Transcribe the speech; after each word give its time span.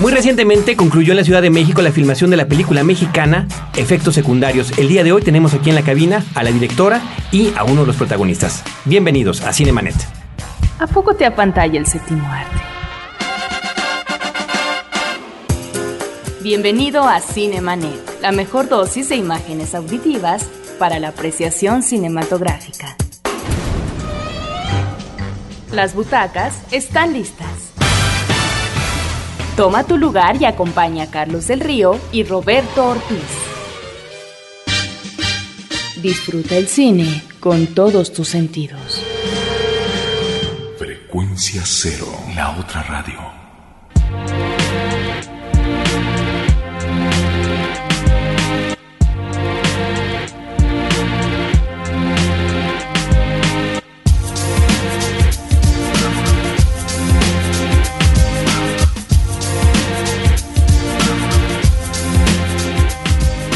Muy 0.00 0.12
recientemente 0.12 0.76
concluyó 0.76 1.12
en 1.12 1.18
la 1.18 1.24
Ciudad 1.24 1.42
de 1.42 1.50
México 1.50 1.82
la 1.82 1.92
filmación 1.92 2.30
de 2.30 2.38
la 2.38 2.48
película 2.48 2.82
mexicana 2.82 3.46
Efectos 3.76 4.14
Secundarios. 4.14 4.78
El 4.78 4.88
día 4.88 5.04
de 5.04 5.12
hoy 5.12 5.20
tenemos 5.20 5.52
aquí 5.52 5.68
en 5.68 5.74
la 5.74 5.82
cabina 5.82 6.24
a 6.34 6.42
la 6.42 6.50
directora 6.50 7.02
y 7.30 7.52
a 7.54 7.64
uno 7.64 7.82
de 7.82 7.88
los 7.88 7.96
protagonistas. 7.96 8.64
Bienvenidos 8.86 9.42
a 9.42 9.52
Cinemanet. 9.52 9.94
¿A 10.78 10.86
poco 10.86 11.14
te 11.14 11.26
apantalla 11.26 11.78
el 11.78 11.84
séptimo 11.84 12.26
arte? 12.26 12.56
Bienvenido 16.40 17.06
a 17.06 17.20
Cinemanet, 17.20 18.22
la 18.22 18.32
mejor 18.32 18.70
dosis 18.70 19.10
de 19.10 19.16
imágenes 19.16 19.74
auditivas 19.74 20.46
para 20.78 20.98
la 20.98 21.08
apreciación 21.08 21.82
cinematográfica. 21.82 22.96
Las 25.72 25.94
butacas 25.94 26.62
están 26.72 27.12
listas. 27.12 27.69
Toma 29.60 29.84
tu 29.84 29.98
lugar 29.98 30.40
y 30.40 30.46
acompaña 30.46 31.04
a 31.04 31.10
Carlos 31.10 31.46
del 31.48 31.60
Río 31.60 32.00
y 32.12 32.24
Roberto 32.24 32.82
Ortiz. 32.82 33.18
Disfruta 36.00 36.56
el 36.56 36.66
cine 36.66 37.22
con 37.40 37.66
todos 37.66 38.10
tus 38.10 38.26
sentidos. 38.26 39.04
Frecuencia 40.78 41.60
cero, 41.66 42.06
la 42.34 42.58
otra 42.58 42.82
radio. 42.84 44.49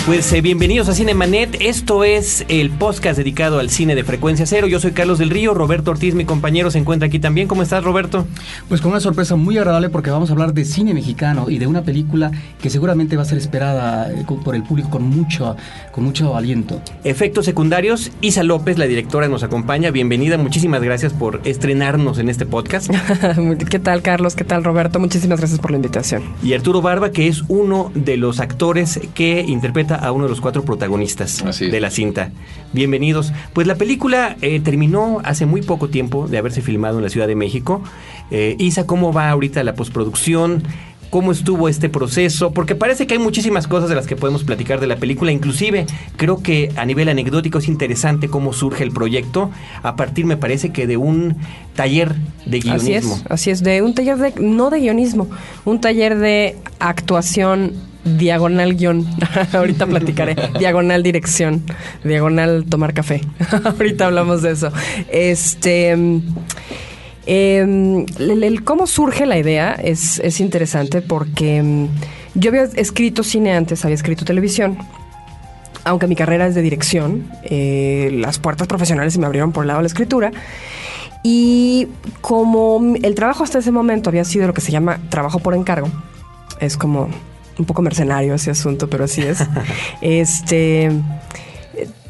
Pues 0.06 0.30
eh, 0.34 0.42
bienvenidos 0.42 0.90
a 0.90 0.94
Cinemanet. 0.94 1.56
Esto 1.60 2.04
es 2.04 2.44
el 2.48 2.68
podcast 2.68 3.16
dedicado 3.16 3.58
al 3.58 3.70
cine 3.70 3.94
de 3.94 4.04
frecuencia 4.04 4.44
cero. 4.44 4.66
Yo 4.66 4.78
soy 4.78 4.92
Carlos 4.92 5.18
del 5.18 5.30
Río. 5.30 5.54
Roberto 5.54 5.92
Ortiz, 5.92 6.14
mi 6.14 6.26
compañero, 6.26 6.70
se 6.70 6.78
encuentra 6.78 7.06
aquí 7.06 7.18
también. 7.18 7.48
¿Cómo 7.48 7.62
estás, 7.62 7.82
Roberto? 7.82 8.26
Pues 8.68 8.82
con 8.82 8.90
una 8.90 9.00
sorpresa 9.00 9.36
muy 9.36 9.56
agradable 9.56 9.88
porque 9.88 10.10
vamos 10.10 10.28
a 10.28 10.34
hablar 10.34 10.52
de 10.52 10.66
cine 10.66 10.92
mexicano 10.92 11.48
y 11.48 11.56
de 11.56 11.66
una 11.66 11.84
película 11.84 12.30
que 12.60 12.68
seguramente 12.68 13.16
va 13.16 13.22
a 13.22 13.24
ser 13.24 13.38
esperada 13.38 14.12
eh, 14.12 14.26
por 14.44 14.54
el 14.54 14.62
público 14.62 14.90
con 14.90 15.04
mucho, 15.04 15.56
con 15.90 16.04
mucho 16.04 16.36
aliento. 16.36 16.82
Efectos 17.02 17.46
secundarios. 17.46 18.12
Isa 18.20 18.42
López, 18.42 18.76
la 18.76 18.84
directora, 18.84 19.28
nos 19.28 19.42
acompaña. 19.42 19.90
Bienvenida. 19.90 20.36
Muchísimas 20.36 20.82
gracias 20.82 21.14
por 21.14 21.40
estrenarnos 21.44 22.18
en 22.18 22.28
este 22.28 22.44
podcast. 22.44 22.90
¿Qué 23.70 23.78
tal, 23.78 24.02
Carlos? 24.02 24.36
¿Qué 24.36 24.44
tal, 24.44 24.64
Roberto? 24.64 25.00
Muchísimas 25.00 25.38
gracias 25.38 25.60
por 25.60 25.70
la 25.70 25.78
invitación. 25.78 26.24
Y 26.42 26.52
Arturo 26.52 26.82
Barba, 26.82 27.10
que 27.10 27.26
es 27.26 27.42
uno 27.48 27.90
de 27.94 28.18
los 28.18 28.38
actores 28.38 29.00
que 29.14 29.40
interpreta 29.40 29.93
a 29.96 30.12
uno 30.12 30.24
de 30.24 30.30
los 30.30 30.40
cuatro 30.40 30.64
protagonistas 30.64 31.44
de 31.58 31.80
la 31.80 31.90
cinta. 31.90 32.30
Bienvenidos. 32.72 33.32
Pues 33.52 33.66
la 33.66 33.76
película 33.76 34.36
eh, 34.40 34.60
terminó 34.60 35.20
hace 35.24 35.46
muy 35.46 35.62
poco 35.62 35.88
tiempo 35.88 36.28
de 36.28 36.38
haberse 36.38 36.62
filmado 36.62 36.98
en 36.98 37.04
la 37.04 37.10
Ciudad 37.10 37.26
de 37.26 37.36
México. 37.36 37.82
Eh, 38.30 38.56
Isa, 38.58 38.86
¿cómo 38.86 39.12
va 39.12 39.30
ahorita 39.30 39.62
la 39.64 39.74
postproducción? 39.74 40.62
¿Cómo 41.14 41.30
estuvo 41.30 41.68
este 41.68 41.88
proceso? 41.88 42.50
Porque 42.50 42.74
parece 42.74 43.06
que 43.06 43.14
hay 43.14 43.20
muchísimas 43.20 43.68
cosas 43.68 43.88
de 43.88 43.94
las 43.94 44.08
que 44.08 44.16
podemos 44.16 44.42
platicar 44.42 44.80
de 44.80 44.88
la 44.88 44.96
película. 44.96 45.30
Inclusive, 45.30 45.86
creo 46.16 46.42
que 46.42 46.72
a 46.74 46.84
nivel 46.84 47.08
anecdótico 47.08 47.58
es 47.58 47.68
interesante 47.68 48.26
cómo 48.28 48.52
surge 48.52 48.82
el 48.82 48.90
proyecto 48.90 49.52
a 49.84 49.94
partir, 49.94 50.26
me 50.26 50.36
parece 50.36 50.72
que 50.72 50.88
de 50.88 50.96
un 50.96 51.36
taller 51.76 52.16
de 52.46 52.58
guionismo. 52.58 53.14
Así 53.14 53.22
es, 53.22 53.30
así 53.30 53.50
es, 53.52 53.62
de 53.62 53.82
un 53.82 53.94
taller 53.94 54.16
de, 54.16 54.34
no 54.40 54.70
de 54.70 54.80
guionismo, 54.80 55.28
un 55.64 55.80
taller 55.80 56.18
de 56.18 56.56
actuación 56.80 57.74
diagonal 58.02 58.74
guion. 58.74 59.06
Ahorita 59.52 59.86
platicaré. 59.86 60.34
diagonal 60.58 61.04
dirección. 61.04 61.62
Diagonal 62.02 62.64
tomar 62.68 62.92
café. 62.92 63.20
Ahorita 63.64 64.06
hablamos 64.06 64.42
de 64.42 64.50
eso. 64.50 64.72
Este. 65.12 65.96
Eh, 67.26 68.06
el, 68.18 68.44
el 68.44 68.64
cómo 68.64 68.86
surge 68.86 69.26
la 69.26 69.38
idea 69.38 69.72
es, 69.72 70.18
es 70.20 70.40
interesante 70.40 71.02
porque 71.02 71.62
mm, 71.62 71.88
yo 72.34 72.50
había 72.50 72.64
escrito 72.64 73.22
cine 73.22 73.52
antes, 73.52 73.84
había 73.84 73.94
escrito 73.94 74.24
televisión. 74.24 74.78
Aunque 75.84 76.06
mi 76.06 76.16
carrera 76.16 76.46
es 76.46 76.54
de 76.54 76.62
dirección, 76.62 77.28
eh, 77.42 78.10
las 78.14 78.38
puertas 78.38 78.66
profesionales 78.66 79.12
se 79.12 79.18
me 79.18 79.26
abrieron 79.26 79.52
por 79.52 79.64
el 79.64 79.68
lado 79.68 79.78
de 79.78 79.82
la 79.84 79.88
escritura. 79.88 80.32
Y 81.22 81.88
como 82.20 82.94
el 83.02 83.14
trabajo 83.14 83.44
hasta 83.44 83.58
ese 83.58 83.70
momento 83.70 84.10
había 84.10 84.24
sido 84.24 84.46
lo 84.46 84.54
que 84.54 84.60
se 84.60 84.72
llama 84.72 84.98
trabajo 85.10 85.38
por 85.38 85.54
encargo, 85.54 85.88
es 86.60 86.76
como 86.76 87.08
un 87.58 87.64
poco 87.64 87.82
mercenario 87.82 88.34
ese 88.34 88.50
asunto, 88.50 88.88
pero 88.88 89.04
así 89.04 89.22
es. 89.22 89.38
este, 90.00 90.90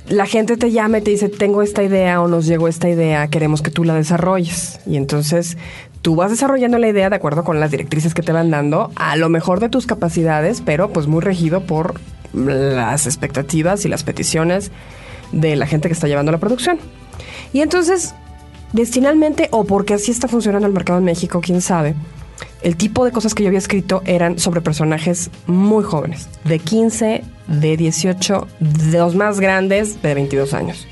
la 0.09 0.27
gente 0.27 0.57
te 0.57 0.71
llama 0.71 0.99
y 0.99 1.03
te 1.03 1.11
dice, 1.11 1.29
tengo 1.29 1.63
esta 1.63 1.83
idea 1.83 2.21
o 2.21 2.29
nos 2.29 2.47
llegó 2.47 2.69
esta 2.69 2.89
idea, 2.89 3.29
queremos 3.29 3.63
que 3.63 3.71
tú 3.71 3.85
la 3.85 3.95
desarrolles. 3.95 4.81
Y 4.87 4.97
entonces 4.97 5.57
tú 6.03 6.15
vas 6.17 6.31
desarrollando 6.31 6.79
la 6.79 6.89
idea 6.89 7.09
de 7.09 7.17
acuerdo 7.17 7.45
con 7.45 7.61
las 7.61 7.71
directrices 7.71 8.13
que 8.13 8.23
te 8.23 8.33
van 8.33 8.51
dando, 8.51 8.91
a 8.97 9.17
lo 9.17 9.29
mejor 9.29 9.61
de 9.61 9.69
tus 9.71 9.87
capacidades, 9.87 10.61
pero 10.61 10.91
pues 10.93 11.07
muy 11.07 11.23
regido 11.23 11.63
por 11.63 12.01
las 12.35 13.07
expectativas 13.07 13.85
y 13.85 13.89
las 13.89 14.05
peticiones 14.05 14.71
de 15.33 15.57
la 15.57 15.67
gente 15.67 15.89
que 15.89 15.95
está 15.95 16.07
llevando 16.07 16.33
la 16.33 16.39
producción. 16.39 16.79
Y 17.53 17.61
entonces, 17.61 18.15
destinalmente, 18.73 19.49
o 19.53 19.65
porque 19.65 19.95
así 19.95 20.11
está 20.11 20.29
funcionando 20.29 20.67
el 20.67 20.75
mercado 20.75 20.99
en 20.99 21.05
México, 21.05 21.41
quién 21.43 21.63
sabe, 21.63 21.95
el 22.63 22.77
tipo 22.77 23.05
de 23.05 23.13
cosas 23.13 23.35
que 23.35 23.43
yo 23.43 23.49
había 23.49 23.59
escrito 23.59 24.03
eran 24.07 24.39
sobre 24.39 24.61
personajes 24.61 25.31
muy 25.47 25.85
jóvenes, 25.85 26.29
de 26.45 26.59
15, 26.59 27.23
de 27.47 27.77
18, 27.77 28.49
de 28.61 28.99
los 28.99 29.15
más 29.15 29.41
grandes, 29.41 30.01
de 30.03 30.15
22 30.15 30.55
años. 30.55 30.87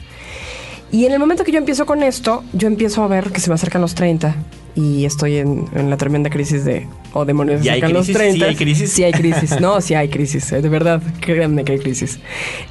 Y 0.91 1.07
en 1.07 1.13
el 1.13 1.19
momento 1.19 1.43
que 1.45 1.53
yo 1.53 1.59
empiezo 1.59 1.87
con 1.87 2.03
esto, 2.03 2.45
yo 2.53 2.69
empiezo 2.69 3.03
a 3.03 3.07
ver 3.07 3.31
que 3.33 3.41
se 3.41 3.49
me 3.49 3.55
acercan 3.55 3.81
los 3.81 3.95
30 3.95 4.37
y 4.75 5.05
estoy 5.05 5.39
en, 5.39 5.67
en 5.75 5.91
la 5.91 5.97
tremenda 5.97 6.29
crisis 6.31 6.65
de, 6.65 6.87
oh 7.15 7.25
demonios, 7.25 7.61
se 7.61 7.67
¿Y 7.67 7.69
hay 7.71 7.79
acercan 7.79 7.93
los 7.95 8.07
crisis? 8.07 8.17
30. 8.17 8.39
¿Sí 8.39 8.45
hay 8.45 8.57
crisis? 8.57 8.93
Sí 8.93 9.05
hay 9.05 9.13
crisis, 9.13 9.61
no, 9.61 9.81
sí 9.81 9.95
hay 9.95 10.09
crisis, 10.09 10.53
eh, 10.53 10.61
de 10.61 10.69
verdad, 10.69 11.03
créanme 11.21 11.65
que 11.65 11.73
hay 11.73 11.79
crisis. 11.79 12.19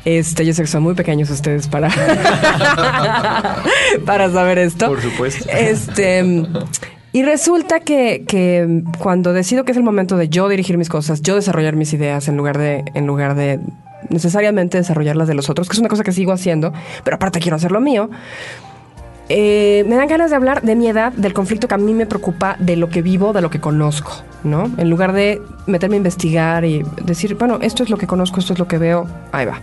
Este, 0.05 0.45
yo 0.45 0.53
sé 0.53 0.61
que 0.61 0.67
son 0.67 0.83
muy 0.83 0.93
pequeños 0.93 1.31
ustedes 1.31 1.67
para, 1.67 1.89
para 4.05 4.31
saber 4.31 4.59
esto. 4.59 4.87
Por 4.87 5.01
supuesto. 5.01 5.49
Este, 5.49 6.45
y 7.13 7.23
resulta 7.23 7.79
que, 7.79 8.23
que 8.27 8.83
cuando 8.99 9.33
decido 9.33 9.65
que 9.65 9.71
es 9.71 9.77
el 9.77 9.83
momento 9.83 10.17
de 10.17 10.29
yo 10.29 10.47
dirigir 10.47 10.77
mis 10.77 10.89
cosas, 10.89 11.21
yo 11.21 11.35
desarrollar 11.35 11.75
mis 11.75 11.93
ideas 11.93 12.27
en 12.27 12.37
lugar 12.37 12.57
de, 12.57 12.85
en 12.93 13.05
lugar 13.05 13.35
de 13.35 13.59
necesariamente 14.09 14.77
desarrollar 14.77 15.15
las 15.15 15.27
de 15.27 15.33
los 15.33 15.49
otros, 15.49 15.67
que 15.67 15.73
es 15.73 15.79
una 15.79 15.89
cosa 15.89 16.03
que 16.03 16.11
sigo 16.11 16.31
haciendo, 16.31 16.73
pero 17.03 17.15
aparte 17.15 17.39
quiero 17.39 17.57
hacer 17.57 17.71
lo 17.71 17.81
mío. 17.81 18.09
Eh, 19.33 19.85
me 19.87 19.95
dan 19.95 20.07
ganas 20.07 20.29
de 20.29 20.35
hablar 20.35 20.61
de 20.61 20.75
mi 20.75 20.89
edad, 20.89 21.13
del 21.13 21.33
conflicto 21.33 21.69
que 21.69 21.75
a 21.75 21.77
mí 21.77 21.93
me 21.93 22.05
preocupa, 22.05 22.57
de 22.59 22.75
lo 22.75 22.89
que 22.89 23.01
vivo, 23.01 23.31
de 23.31 23.41
lo 23.41 23.49
que 23.49 23.61
conozco, 23.61 24.11
¿no? 24.43 24.69
En 24.77 24.89
lugar 24.89 25.13
de 25.13 25.41
meterme 25.67 25.95
a 25.95 25.97
investigar 25.97 26.65
y 26.65 26.83
decir, 27.03 27.35
bueno, 27.35 27.59
esto 27.61 27.81
es 27.81 27.89
lo 27.89 27.97
que 27.97 28.07
conozco, 28.07 28.41
esto 28.41 28.51
es 28.51 28.59
lo 28.59 28.67
que 28.67 28.77
veo, 28.77 29.07
ahí 29.31 29.45
va. 29.45 29.61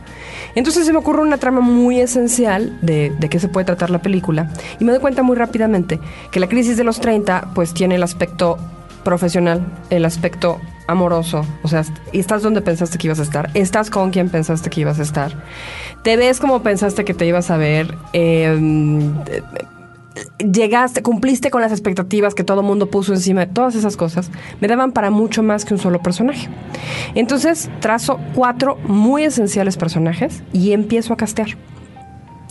Entonces 0.55 0.87
se 0.87 0.93
me 0.93 0.99
ocurre 0.99 1.21
una 1.21 1.37
trama 1.37 1.61
muy 1.61 2.01
esencial 2.01 2.79
de, 2.81 3.13
de 3.19 3.29
qué 3.29 3.39
se 3.39 3.49
puede 3.49 3.67
tratar 3.67 3.91
la 3.91 4.01
película 4.01 4.51
y 4.81 4.85
me 4.85 4.93
doy 4.93 5.01
cuenta 5.01 5.23
muy 5.23 5.37
rápidamente 5.37 6.01
que 6.31 6.41
la 6.41 6.49
crisis 6.49 6.79
de 6.79 6.85
los 6.85 7.01
30 7.01 7.51
pues 7.55 7.75
tiene 7.75 7.97
el 7.97 8.03
aspecto 8.03 8.57
profesional, 9.05 9.67
el 9.91 10.07
aspecto 10.07 10.61
amoroso, 10.89 11.45
o 11.63 11.69
sea, 11.69 11.85
estás 12.13 12.43
donde 12.43 12.63
pensaste 12.63 12.99
que 12.99 13.07
ibas 13.07 13.21
a 13.21 13.23
estar, 13.23 13.51
estás 13.55 13.91
con 13.91 14.11
quien 14.11 14.29
pensaste 14.31 14.71
que 14.71 14.81
ibas 14.81 14.99
a 14.99 15.03
estar, 15.03 15.33
te 16.03 16.17
ves 16.17 16.41
como 16.41 16.63
pensaste 16.63 17.05
que 17.05 17.15
te 17.15 17.27
ibas 17.27 17.51
a 17.51 17.57
ver, 17.57 17.95
eh, 18.15 18.59
llegaste, 20.39 21.03
cumpliste 21.03 21.51
con 21.51 21.61
las 21.61 21.73
expectativas 21.73 22.35
que 22.35 22.43
todo 22.43 22.63
mundo 22.63 22.91
puso 22.91 23.13
encima 23.13 23.47
de 23.47 23.53
todas 23.53 23.75
esas 23.75 23.97
cosas, 23.97 24.31
me 24.61 24.69
daban 24.69 24.93
para 24.93 25.11
mucho 25.11 25.43
más 25.43 25.65
que 25.65 25.75
un 25.75 25.81
solo 25.81 26.01
personaje. 26.01 26.49
Entonces 27.15 27.71
trazo 27.81 28.19
cuatro 28.35 28.77
muy 28.85 29.25
esenciales 29.25 29.77
personajes 29.77 30.43
y 30.53 30.73
empiezo 30.73 31.13
a 31.13 31.17
castear. 31.17 31.49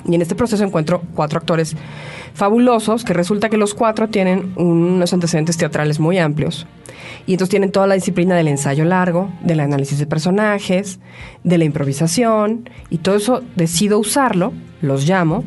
Y 0.06 0.16
en 0.16 0.22
este 0.22 0.36
proceso 0.36 0.64
encuentro 0.64 1.02
cuatro 1.16 1.40
actores 1.40 1.76
fabulosos, 2.34 3.04
que 3.04 3.14
resulta 3.14 3.50
que 3.50 3.58
los 3.58 3.74
cuatro 3.74 4.08
tienen 4.10 4.54
unos 4.56 5.12
antecedentes 5.12 5.58
teatrales 5.58 6.00
muy 6.00 6.18
amplios. 6.20 6.68
Y 7.28 7.34
entonces 7.34 7.52
tienen 7.52 7.72
toda 7.72 7.86
la 7.86 7.96
disciplina 7.96 8.36
del 8.36 8.48
ensayo 8.48 8.86
largo, 8.86 9.30
del 9.44 9.60
análisis 9.60 10.00
de 10.00 10.08
personajes, 10.08 11.00
de 11.44 11.58
la 11.58 11.66
improvisación, 11.66 12.70
y 12.90 13.00
todo 13.00 13.16
eso 13.16 13.44
decido 13.56 14.00
usarlo, 14.00 14.54
los 14.82 15.08
llamo, 15.08 15.44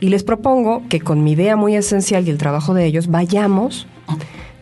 y 0.00 0.08
les 0.08 0.24
propongo 0.24 0.82
que 0.88 1.00
con 1.00 1.22
mi 1.22 1.32
idea 1.32 1.56
muy 1.56 1.76
esencial 1.76 2.26
y 2.26 2.30
el 2.30 2.38
trabajo 2.38 2.74
de 2.74 2.84
ellos 2.84 3.06
vayamos 3.06 3.86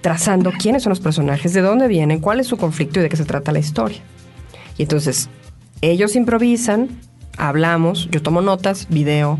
trazando 0.03 0.53
quiénes 0.53 0.83
son 0.83 0.91
los 0.91 1.01
personajes, 1.01 1.53
de 1.53 1.63
dónde 1.63 1.89
vienen, 1.89 2.21
cuál 2.21 2.39
es 2.39 2.47
su 2.47 2.57
conflicto 2.57 3.01
y 3.01 3.03
de 3.03 3.09
qué 3.09 3.17
se 3.17 3.25
trata 3.25 3.51
la 3.51 3.59
historia. 3.59 3.99
Y 4.77 4.83
entonces 4.83 5.29
ellos 5.81 6.17
improvisan, 6.17 6.89
hablamos, 7.37 8.09
yo 8.11 8.23
tomo 8.23 8.43
notas, 8.43 8.89
video, 8.91 9.39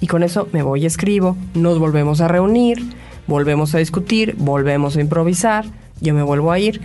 y 0.00 0.06
con 0.06 0.22
eso 0.22 0.48
me 0.52 0.62
voy 0.62 0.82
y 0.82 0.86
escribo, 0.86 1.36
nos 1.54 1.78
volvemos 1.78 2.20
a 2.20 2.28
reunir, 2.28 2.78
volvemos 3.26 3.74
a 3.74 3.78
discutir, 3.78 4.36
volvemos 4.38 4.96
a 4.96 5.00
improvisar, 5.00 5.66
yo 6.00 6.14
me 6.14 6.22
vuelvo 6.22 6.52
a 6.52 6.58
ir. 6.58 6.80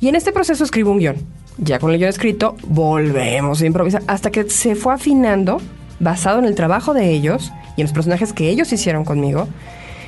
Y 0.00 0.08
en 0.08 0.14
este 0.14 0.32
proceso 0.32 0.64
escribo 0.64 0.90
un 0.90 0.98
guion. 0.98 1.16
Ya 1.58 1.78
con 1.78 1.90
el 1.90 1.98
guion 1.98 2.10
escrito, 2.10 2.56
volvemos 2.66 3.62
a 3.62 3.66
improvisar 3.66 4.02
hasta 4.06 4.30
que 4.30 4.48
se 4.50 4.74
fue 4.74 4.94
afinando 4.94 5.60
basado 6.00 6.38
en 6.38 6.44
el 6.44 6.54
trabajo 6.54 6.92
de 6.92 7.10
ellos 7.10 7.52
y 7.76 7.80
en 7.80 7.86
los 7.86 7.92
personajes 7.92 8.32
que 8.32 8.50
ellos 8.50 8.72
hicieron 8.72 9.04
conmigo. 9.04 9.48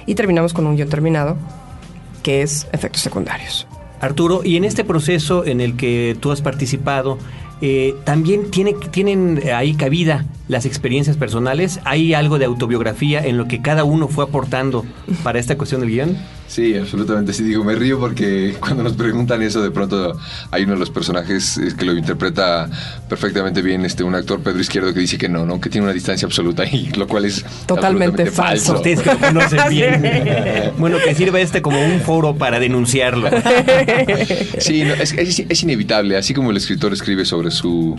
Y 0.06 0.14
terminamos 0.14 0.52
con 0.52 0.66
un 0.66 0.76
guion 0.76 0.88
terminado, 0.88 1.36
que 2.22 2.42
es 2.42 2.66
efectos 2.72 3.02
secundarios. 3.02 3.66
Arturo, 4.00 4.42
y 4.44 4.56
en 4.56 4.64
este 4.64 4.84
proceso 4.84 5.44
en 5.44 5.60
el 5.60 5.76
que 5.76 6.16
tú 6.20 6.30
has 6.30 6.40
participado, 6.40 7.18
eh, 7.60 7.94
también 8.04 8.50
tiene, 8.50 8.74
tienen 8.90 9.42
ahí 9.52 9.74
cabida 9.74 10.24
las 10.48 10.64
experiencias 10.66 11.16
personales. 11.16 11.80
¿Hay 11.84 12.14
algo 12.14 12.38
de 12.38 12.46
autobiografía 12.46 13.24
en 13.24 13.36
lo 13.36 13.46
que 13.46 13.60
cada 13.60 13.84
uno 13.84 14.08
fue 14.08 14.24
aportando 14.24 14.84
para 15.22 15.38
esta 15.38 15.56
cuestión 15.56 15.82
del 15.82 15.90
guion? 15.90 16.16
Sí, 16.48 16.74
absolutamente. 16.74 17.34
Sí, 17.34 17.42
digo, 17.42 17.62
me 17.62 17.74
río 17.74 18.00
porque 18.00 18.56
cuando 18.58 18.82
nos 18.82 18.94
preguntan 18.94 19.42
eso, 19.42 19.62
de 19.62 19.70
pronto 19.70 20.18
hay 20.50 20.64
uno 20.64 20.72
de 20.72 20.78
los 20.78 20.90
personajes 20.90 21.60
que 21.76 21.84
lo 21.84 21.92
interpreta 21.92 22.68
perfectamente 23.08 23.60
bien, 23.60 23.84
este, 23.84 24.02
un 24.02 24.14
actor 24.14 24.40
Pedro 24.40 24.58
Izquierdo 24.58 24.94
que 24.94 25.00
dice 25.00 25.18
que 25.18 25.28
no, 25.28 25.44
¿no? 25.44 25.60
Que 25.60 25.68
tiene 25.68 25.84
una 25.84 25.92
distancia 25.92 26.26
absoluta 26.26 26.64
y 26.64 26.90
lo 26.96 27.06
cual 27.06 27.26
es 27.26 27.44
totalmente 27.66 28.26
falso. 28.30 28.76
Ustedes 28.76 29.00
que 29.00 29.12
lo 29.12 29.18
conocen 29.18 29.60
bien. 29.68 30.02
bueno, 30.78 30.96
que 31.04 31.14
sirva 31.14 31.38
este 31.40 31.60
como 31.60 31.84
un 31.84 32.00
foro 32.00 32.34
para 32.34 32.58
denunciarlo. 32.58 33.28
sí, 34.58 34.80
es, 34.80 35.12
es 35.12 35.62
inevitable. 35.62 36.16
Así 36.16 36.32
como 36.32 36.50
el 36.50 36.56
escritor 36.56 36.94
escribe 36.94 37.26
sobre 37.26 37.50
su 37.50 37.96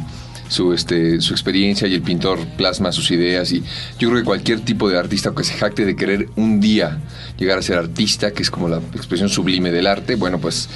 su, 0.49 0.73
este, 0.73 1.21
su 1.21 1.33
experiencia 1.33 1.87
y 1.87 1.93
el 1.93 2.01
pintor 2.01 2.38
plasma 2.45 2.91
sus 2.91 3.11
ideas. 3.11 3.51
Y 3.51 3.63
yo 3.99 4.09
creo 4.09 4.15
que 4.21 4.23
cualquier 4.23 4.61
tipo 4.61 4.89
de 4.89 4.97
artista 4.97 5.33
que 5.35 5.43
se 5.43 5.53
jacte 5.53 5.85
de 5.85 5.95
querer 5.95 6.29
un 6.35 6.59
día 6.59 6.99
llegar 7.37 7.59
a 7.59 7.61
ser 7.61 7.77
artista, 7.77 8.31
que 8.31 8.43
es 8.43 8.51
como 8.51 8.67
la 8.67 8.77
expresión 8.95 9.29
sublime 9.29 9.71
del 9.71 9.87
arte, 9.87 10.15
bueno, 10.15 10.39
pues 10.39 10.69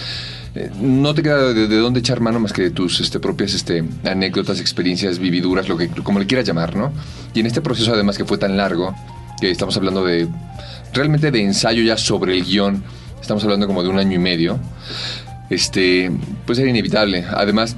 eh, 0.56 0.70
no 0.80 1.14
te 1.14 1.24
queda 1.24 1.54
de, 1.54 1.68
dónde 1.68 2.00
echar 2.00 2.20
mano 2.20 2.40
más 2.40 2.54
que 2.54 2.62
de 2.62 2.72
tus 2.72 3.00
este, 3.00 3.20
propias 3.20 3.54
este, 3.54 3.84
anécdotas, 4.04 4.60
experiencias, 4.60 5.18
vividuras, 5.18 5.68
lo 5.68 5.78
que, 5.78 5.88
como 5.90 6.20
le 6.20 6.28
quieras 6.28 6.46
llamar, 6.46 6.76
¿no? 6.76 6.94
Y 7.34 7.40
en 7.40 7.48
este 7.48 7.62
proceso, 7.62 7.94
además, 7.94 8.18
que 8.18 8.26
fue 8.26 8.38
tan 8.38 8.56
largo, 8.56 8.96
que 9.42 9.50
estamos 9.50 9.76
hablando 9.78 10.06
de 10.06 10.28
realmente 10.94 11.32
de 11.32 11.42
ensayo 11.42 11.82
ya 11.82 11.98
sobre 11.98 12.38
el 12.38 12.46
guion, 12.46 12.84
estamos 13.20 13.44
hablando 13.44 13.66
como 13.66 13.82
de 13.82 13.90
un 13.90 13.98
año 13.98 14.14
y 14.14 14.20
medio, 14.20 14.60
este, 15.50 16.12
pues 16.46 16.60
era 16.60 16.70
inevitable. 16.70 17.26
Además, 17.32 17.76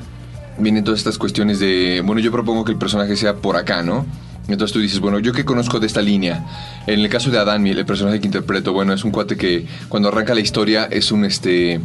vienen 0.57 0.83
todas 0.83 0.99
estas 0.99 1.17
cuestiones 1.17 1.59
de, 1.59 2.01
bueno, 2.05 2.21
yo 2.21 2.31
propongo 2.31 2.65
que 2.65 2.71
el 2.71 2.77
personaje 2.77 3.15
sea 3.15 3.35
por 3.35 3.57
acá, 3.57 3.83
¿no? 3.83 4.05
Entonces 4.47 4.73
tú 4.73 4.79
dices, 4.79 4.99
bueno, 4.99 5.19
yo 5.19 5.33
que 5.33 5.43
conozco 5.43 5.79
de 5.79 5.87
esta 5.87 6.01
línea. 6.01 6.45
En 6.85 6.99
el 6.99 7.09
caso 7.09 7.31
de 7.31 7.39
Adán, 7.39 7.65
el 7.65 7.85
personaje 7.85 8.19
que 8.19 8.27
interpreto, 8.27 8.73
bueno, 8.73 8.93
es 8.93 9.03
un 9.03 9.11
cuate 9.11 9.37
que 9.37 9.65
cuando 9.89 10.09
arranca 10.09 10.35
la 10.35 10.41
historia 10.41 10.85
es 10.85 11.11
un 11.11 11.25
este 11.25 11.79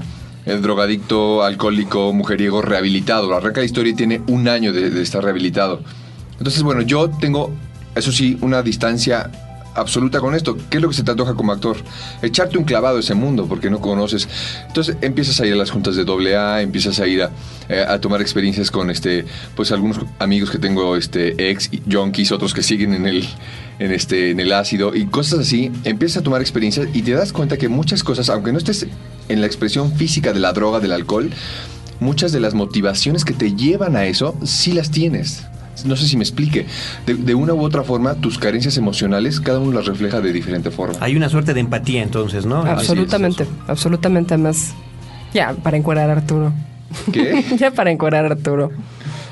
el 0.47 0.63
drogadicto, 0.63 1.43
alcohólico, 1.43 2.13
mujeriego 2.13 2.63
rehabilitado. 2.63 3.35
Arranca 3.35 3.61
la 3.61 3.67
historia 3.67 3.93
y 3.93 3.97
tiene 3.97 4.23
un 4.27 4.49
año 4.49 4.73
de 4.73 5.01
estar 5.01 5.23
rehabilitado. 5.23 5.81
Entonces, 6.39 6.63
bueno, 6.63 6.81
yo 6.83 7.11
tengo, 7.11 7.53
eso 7.95 8.11
sí, 8.13 8.39
una 8.41 8.63
distancia 8.63 9.31
absoluta 9.75 10.21
con 10.21 10.35
esto. 10.35 10.57
¿Qué 10.69 10.79
es 10.79 10.83
lo 10.83 10.89
que 10.89 10.95
se 10.95 11.03
te 11.03 11.11
antoja 11.11 11.35
como 11.35 11.53
actor? 11.53 11.77
Echarte 12.23 12.59
un 12.59 12.65
clavado 12.65 12.99
a 12.99 13.01
ese 13.01 13.15
mundo 13.15 13.47
porque 13.49 13.71
no 13.71 13.81
conoces. 13.81 14.29
Entonces 14.67 14.97
empiezas 15.01 15.41
a 15.41 15.47
ir 15.47 15.53
a 15.53 15.57
las 15.57 15.71
juntas 15.71 15.97
de 15.97 16.05
doble 16.05 16.37
A, 16.37 16.63
empiezas 16.63 17.01
a 17.01 17.07
ir 17.07 17.23
a, 17.23 17.31
eh, 17.69 17.85
a, 17.87 18.01
tomar 18.01 18.21
experiencias 18.21 18.71
con 18.71 18.91
este, 18.91 19.25
pues 19.55 19.73
algunos 19.73 19.99
amigos 20.19 20.51
que 20.51 20.59
tengo, 20.59 20.97
este, 20.97 21.51
ex 21.51 21.71
junkies, 21.91 22.33
otros 22.33 22.55
que 22.55 22.63
siguen 22.63 22.95
en 22.95 23.07
el, 23.07 23.29
en 23.79 23.93
este, 23.93 24.31
en 24.31 24.41
el 24.41 24.53
ácido 24.53 24.95
y 24.95 25.07
cosas 25.07 25.41
así. 25.41 25.71
Empiezas 25.85 26.19
a 26.19 26.23
tomar 26.23 26.41
experiencias 26.41 26.89
y 26.93 27.03
te 27.03 27.13
das 27.13 27.33
cuenta 27.33 27.57
que 27.57 27.69
muchas 27.69 28.03
cosas, 28.03 28.29
aunque 28.29 28.53
no 28.53 28.59
estés 28.59 28.87
en 29.29 29.41
la 29.41 29.47
expresión 29.47 29.93
física 29.95 30.33
de 30.33 30.41
la 30.41 30.53
droga, 30.53 30.81
del 30.81 30.93
alcohol, 30.93 31.31
muchas 32.01 32.33
de 32.33 32.41
las 32.41 32.55
motivaciones 32.55 33.25
que 33.25 33.35
te 33.35 33.55
llevan 33.55 33.97
a 33.97 34.07
eso, 34.07 34.37
sí 34.45 34.73
las 34.73 34.91
tienes 34.91 35.45
no 35.85 35.97
sé 35.97 36.07
si 36.07 36.17
me 36.17 36.23
explique, 36.23 36.67
de, 37.07 37.35
una 37.35 37.55
u 37.55 37.63
otra 37.63 37.83
forma, 37.83 38.15
tus 38.15 38.39
carencias 38.39 38.77
emocionales, 38.77 39.41
cada 39.41 39.59
uno 39.59 39.73
las 39.73 39.87
refleja 39.87 40.21
de 40.21 40.33
diferente 40.33 40.71
forma. 40.71 40.97
Hay 41.01 41.17
una 41.17 41.29
suerte 41.29 41.55
de 41.55 41.61
empatía 41.61 42.03
entonces, 42.03 42.47
¿no? 42.47 42.63
Absolutamente, 42.63 43.47
absolutamente 43.67 44.37
más. 44.37 44.75
Ya, 45.33 45.55
para 45.55 45.77
encuadrar 45.77 46.11
a 46.11 46.15
Arturo. 46.15 46.53
¿Qué? 47.13 47.45
ya 47.59 47.71
para 47.71 47.91
encuadrar 47.91 48.25
a 48.25 48.29
Arturo. 48.29 48.71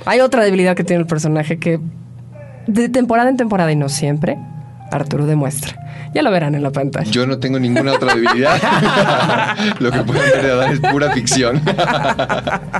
Hay 0.05 0.21
otra 0.21 0.45
debilidad 0.45 0.77
que 0.77 0.85
tiene 0.85 1.03
el 1.03 1.07
personaje 1.07 1.59
que 1.59 1.81
de 2.67 2.89
temporada 2.89 3.31
en 3.31 3.37
temporada 3.37 3.73
y 3.73 3.77
no 3.77 3.89
siempre, 3.89 4.39
Arturo 4.91 5.27
demuestra. 5.27 6.11
Ya 6.15 6.23
lo 6.23 6.31
verán 6.31 6.55
en 6.55 6.63
la 6.63 6.71
pantalla. 6.71 7.11
Yo 7.11 7.27
no 7.27 7.39
tengo 7.39 7.59
ninguna 7.59 7.93
otra 7.93 8.15
debilidad. 8.15 8.59
lo 9.79 9.91
que 9.91 10.01
pueden 10.01 10.43
ver 10.43 10.73
es 10.73 10.81
pura 10.81 11.13
ficción. 11.13 11.61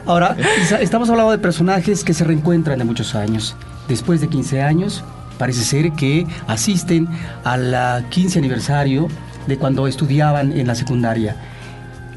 Ahora, 0.07 0.37
estamos 0.81 1.11
hablando 1.11 1.33
de 1.33 1.39
personajes 1.39 2.05
que 2.05 2.15
se 2.15 2.25
reencuentran 2.25 2.79
de 2.79 2.85
muchos 2.85 3.15
años. 3.15 3.57
Después 3.89 4.21
de 4.21 4.29
15 4.29 4.63
años, 4.63 5.05
parece 5.39 5.65
ser 5.65 5.93
que 5.93 6.27
asisten 6.47 7.09
al 7.45 8.07
15 8.09 8.39
aniversario 8.39 9.09
de 9.47 9.59
cuando 9.59 9.87
estudiaban 9.87 10.53
en 10.53 10.67
la 10.67 10.75
secundaria. 10.75 11.37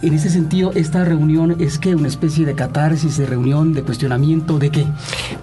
En 0.02 0.16
ese 0.16 0.32
sentido, 0.32 0.72
esta 0.74 1.06
reunión 1.06 1.58
es 1.60 1.78
que 1.78 1.94
una 1.94 2.08
especie 2.08 2.44
de 2.44 2.56
catarsis, 2.56 3.18
de 3.18 3.28
reunión, 3.28 3.74
de 3.74 3.84
cuestionamiento, 3.84 4.58
¿de 4.58 4.72
qué? 4.72 4.86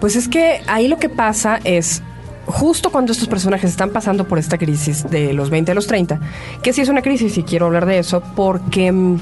Pues 0.01 0.17
es 0.17 0.27
que 0.27 0.61
ahí 0.67 0.89
lo 0.89 0.97
que 0.97 1.07
pasa 1.07 1.61
es, 1.63 2.03
justo 2.49 2.91
cuando 2.91 3.11
estos 3.11 3.27
personajes 3.27 3.69
están 3.69 3.91
pasando 3.91 4.27
por 4.27 4.39
esta 4.39 4.57
crisis 4.57 5.09
de 5.09 5.33
los 5.33 5.49
20 5.49 5.71
a 5.71 5.75
los 5.75 5.87
30, 5.87 6.19
que 6.61 6.73
sí 6.73 6.81
es 6.81 6.89
una 6.89 7.01
crisis 7.01 7.37
y 7.37 7.43
quiero 7.43 7.67
hablar 7.67 7.85
de 7.85 7.99
eso 7.99 8.21
porque 8.35 8.91
mm, 8.91 9.17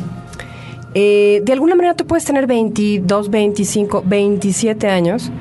eh, 0.93 1.41
de 1.43 1.53
alguna 1.53 1.75
manera 1.75 1.95
tú 1.95 2.07
puedes 2.07 2.25
tener 2.25 2.47
22, 2.47 3.29
25, 3.29 4.03
27 4.05 4.87
años 4.87 5.31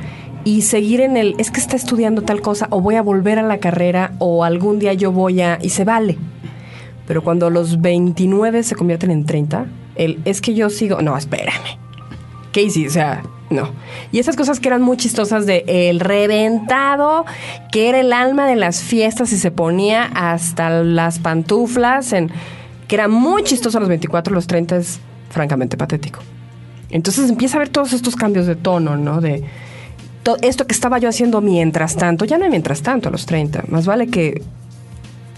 y 0.44 0.62
seguir 0.62 1.00
en 1.00 1.16
el, 1.16 1.34
es 1.38 1.50
que 1.50 1.60
está 1.60 1.76
estudiando 1.76 2.22
tal 2.22 2.40
cosa 2.40 2.66
o 2.70 2.80
voy 2.80 2.96
a 2.96 3.02
volver 3.02 3.38
a 3.38 3.42
la 3.42 3.58
carrera 3.58 4.12
o 4.18 4.44
algún 4.44 4.78
día 4.78 4.92
yo 4.92 5.12
voy 5.12 5.40
a, 5.40 5.58
y 5.62 5.70
se 5.70 5.84
vale. 5.84 6.18
Pero 7.06 7.22
cuando 7.22 7.50
los 7.50 7.80
29 7.80 8.64
se 8.64 8.74
convierten 8.74 9.12
en 9.12 9.26
30, 9.26 9.66
el, 9.94 10.20
es 10.24 10.40
que 10.40 10.54
yo 10.54 10.70
sigo, 10.70 11.00
no, 11.02 11.16
espérame. 11.16 11.78
Casey, 12.52 12.86
o 12.86 12.90
sea, 12.90 13.22
no. 13.50 13.70
Y 14.12 14.18
esas 14.18 14.36
cosas 14.36 14.60
que 14.60 14.68
eran 14.68 14.82
muy 14.82 14.96
chistosas 14.96 15.46
de 15.46 15.64
el 15.66 16.00
reventado, 16.00 17.24
que 17.70 17.88
era 17.88 18.00
el 18.00 18.12
alma 18.12 18.46
de 18.46 18.56
las 18.56 18.82
fiestas 18.82 19.32
y 19.32 19.38
se 19.38 19.50
ponía 19.50 20.04
hasta 20.04 20.70
las 20.82 21.18
pantuflas, 21.18 22.12
en, 22.12 22.30
que 22.88 22.94
era 22.96 23.08
muy 23.08 23.44
chistoso 23.44 23.78
a 23.78 23.80
los 23.80 23.88
24, 23.88 24.34
los 24.34 24.46
30 24.46 24.76
es 24.76 25.00
francamente 25.30 25.76
patético. 25.76 26.20
Entonces 26.90 27.28
empieza 27.28 27.56
a 27.56 27.60
ver 27.60 27.68
todos 27.68 27.92
estos 27.92 28.16
cambios 28.16 28.46
de 28.46 28.56
tono, 28.56 28.96
¿no? 28.96 29.20
De 29.20 29.44
esto 30.42 30.66
que 30.66 30.72
estaba 30.72 30.98
yo 30.98 31.08
haciendo 31.08 31.40
mientras 31.40 31.96
tanto, 31.96 32.24
ya 32.24 32.38
no 32.38 32.44
hay 32.44 32.50
mientras 32.50 32.82
tanto 32.82 33.08
a 33.08 33.12
los 33.12 33.26
30. 33.26 33.64
Más 33.68 33.86
vale 33.86 34.08
que 34.08 34.42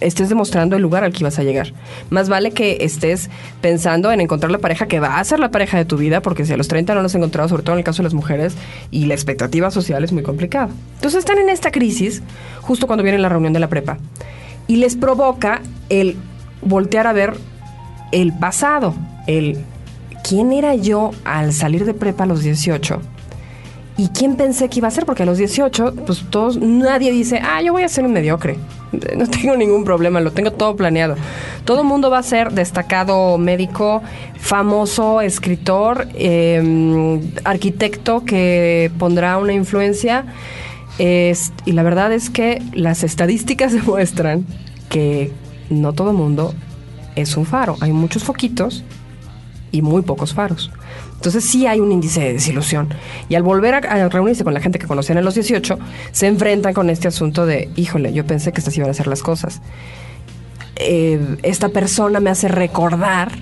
estés 0.00 0.28
demostrando 0.28 0.76
el 0.76 0.82
lugar 0.82 1.04
al 1.04 1.12
que 1.12 1.20
ibas 1.20 1.38
a 1.38 1.42
llegar. 1.42 1.72
Más 2.10 2.28
vale 2.28 2.52
que 2.52 2.78
estés 2.80 3.30
pensando 3.60 4.12
en 4.12 4.20
encontrar 4.20 4.50
la 4.50 4.58
pareja 4.58 4.86
que 4.86 5.00
va 5.00 5.18
a 5.18 5.24
ser 5.24 5.40
la 5.40 5.50
pareja 5.50 5.78
de 5.78 5.84
tu 5.84 5.96
vida, 5.96 6.22
porque 6.22 6.44
si 6.44 6.52
a 6.52 6.56
los 6.56 6.68
30 6.68 6.94
no 6.94 7.02
los 7.02 7.12
has 7.12 7.16
encontrado, 7.16 7.48
sobre 7.48 7.62
todo 7.62 7.74
en 7.74 7.78
el 7.78 7.84
caso 7.84 7.98
de 7.98 8.04
las 8.04 8.14
mujeres, 8.14 8.54
y 8.90 9.06
la 9.06 9.14
expectativa 9.14 9.70
social 9.70 10.04
es 10.04 10.12
muy 10.12 10.22
complicada. 10.22 10.68
Entonces 10.96 11.20
están 11.20 11.38
en 11.38 11.48
esta 11.48 11.70
crisis 11.70 12.22
justo 12.60 12.86
cuando 12.86 13.02
viene 13.02 13.18
la 13.18 13.28
reunión 13.28 13.52
de 13.52 13.60
la 13.60 13.68
prepa. 13.68 13.98
Y 14.66 14.76
les 14.76 14.96
provoca 14.96 15.62
el 15.88 16.16
voltear 16.62 17.06
a 17.06 17.12
ver 17.12 17.34
el 18.12 18.32
pasado, 18.32 18.94
el 19.26 19.58
quién 20.22 20.52
era 20.52 20.74
yo 20.74 21.12
al 21.24 21.52
salir 21.52 21.84
de 21.84 21.94
prepa 21.94 22.24
a 22.24 22.26
los 22.26 22.42
18 22.42 23.00
¿Y 23.98 24.10
quién 24.10 24.36
pensé 24.36 24.68
que 24.68 24.78
iba 24.78 24.86
a 24.86 24.92
ser? 24.92 25.04
Porque 25.04 25.24
a 25.24 25.26
los 25.26 25.38
18, 25.38 25.94
pues 26.06 26.24
todos, 26.30 26.56
nadie 26.56 27.10
dice, 27.10 27.40
ah, 27.42 27.60
yo 27.60 27.72
voy 27.72 27.82
a 27.82 27.88
ser 27.88 28.04
un 28.04 28.12
mediocre. 28.12 28.56
No 28.92 29.26
tengo 29.30 29.56
ningún 29.56 29.82
problema, 29.82 30.20
lo 30.20 30.30
tengo 30.30 30.52
todo 30.52 30.76
planeado. 30.76 31.16
Todo 31.64 31.82
mundo 31.82 32.08
va 32.08 32.18
a 32.18 32.22
ser 32.22 32.52
destacado 32.52 33.36
médico, 33.38 34.00
famoso 34.38 35.20
escritor, 35.20 36.06
em, 36.14 37.20
arquitecto 37.42 38.24
que 38.24 38.92
pondrá 38.98 39.36
una 39.36 39.52
influencia. 39.52 40.24
y 40.98 41.72
la 41.72 41.82
verdad 41.82 42.12
es 42.12 42.30
que 42.30 42.62
las 42.74 43.02
estadísticas 43.02 43.72
demuestran 43.80 44.46
que 44.88 45.32
no 45.70 45.92
todo 45.92 46.12
mundo 46.12 46.54
es 47.16 47.36
un 47.36 47.46
faro. 47.46 47.76
Hay 47.80 47.92
muchos 47.92 48.22
foquitos 48.22 48.84
y 49.72 49.82
muy 49.82 50.02
pocos 50.02 50.34
faros. 50.34 50.70
Entonces 51.18 51.44
sí 51.44 51.66
hay 51.66 51.80
un 51.80 51.90
índice 51.90 52.20
de 52.20 52.32
desilusión. 52.34 52.88
Y 53.28 53.34
al 53.34 53.42
volver 53.42 53.74
a, 53.74 54.08
reunirse 54.08 54.44
con 54.44 54.54
la 54.54 54.60
gente 54.60 54.78
que 54.78 54.86
conocían 54.86 55.18
en 55.18 55.24
los 55.24 55.34
18, 55.34 55.76
se 56.12 56.26
enfrentan 56.28 56.72
con 56.74 56.90
este 56.90 57.08
asunto 57.08 57.44
de, 57.44 57.70
híjole, 57.74 58.12
yo 58.12 58.24
pensé 58.24 58.52
que 58.52 58.60
estas 58.60 58.76
iban 58.76 58.88
a 58.88 58.94
ser 58.94 59.08
las 59.08 59.22
cosas. 59.22 59.60
Eh, 60.76 61.38
esta 61.42 61.70
persona 61.70 62.20
me 62.20 62.30
hace 62.30 62.46
recordar 62.46 63.32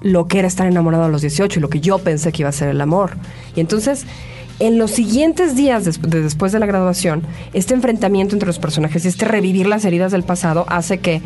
lo 0.00 0.28
que 0.28 0.38
era 0.38 0.48
estar 0.48 0.66
enamorado 0.66 1.04
a 1.04 1.08
los 1.08 1.20
18 1.20 1.58
y 1.58 1.62
lo 1.62 1.68
que 1.68 1.80
yo 1.80 1.98
pensé 1.98 2.32
que 2.32 2.40
iba 2.40 2.48
a 2.48 2.52
ser 2.52 2.70
el 2.70 2.80
amor. 2.80 3.18
Y 3.54 3.60
entonces, 3.60 4.06
en 4.58 4.78
los 4.78 4.92
siguientes 4.92 5.56
días 5.56 5.84
después 5.84 6.52
de 6.52 6.58
la 6.58 6.64
graduación, 6.64 7.22
este 7.52 7.74
enfrentamiento 7.74 8.34
entre 8.34 8.46
los 8.46 8.58
personajes 8.58 9.04
y 9.04 9.08
este 9.08 9.26
revivir 9.26 9.66
las 9.66 9.84
heridas 9.84 10.10
del 10.10 10.22
pasado 10.22 10.64
hace 10.68 11.00
que 11.00 11.20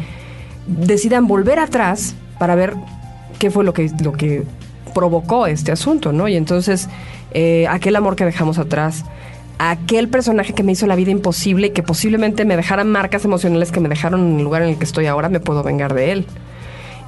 decidan 0.66 1.28
volver 1.28 1.60
atrás 1.60 2.16
para 2.40 2.56
ver 2.56 2.74
qué 3.38 3.52
fue 3.52 3.62
lo 3.62 3.72
que, 3.72 3.90
lo 4.02 4.12
que 4.12 4.44
provocó 4.92 5.46
este 5.46 5.72
asunto, 5.72 6.12
¿no? 6.12 6.28
Y 6.28 6.36
entonces, 6.36 6.88
eh, 7.32 7.66
aquel 7.68 7.96
amor 7.96 8.16
que 8.16 8.24
dejamos 8.24 8.58
atrás, 8.58 9.04
aquel 9.58 10.08
personaje 10.08 10.54
que 10.54 10.62
me 10.62 10.72
hizo 10.72 10.86
la 10.86 10.96
vida 10.96 11.10
imposible 11.10 11.68
y 11.68 11.70
que 11.70 11.82
posiblemente 11.82 12.44
me 12.44 12.56
dejara 12.56 12.84
marcas 12.84 13.24
emocionales 13.24 13.72
que 13.72 13.80
me 13.80 13.88
dejaron 13.88 14.20
en 14.20 14.38
el 14.38 14.44
lugar 14.44 14.62
en 14.62 14.70
el 14.70 14.78
que 14.78 14.84
estoy 14.84 15.06
ahora, 15.06 15.28
me 15.28 15.40
puedo 15.40 15.62
vengar 15.62 15.94
de 15.94 16.12
él. 16.12 16.26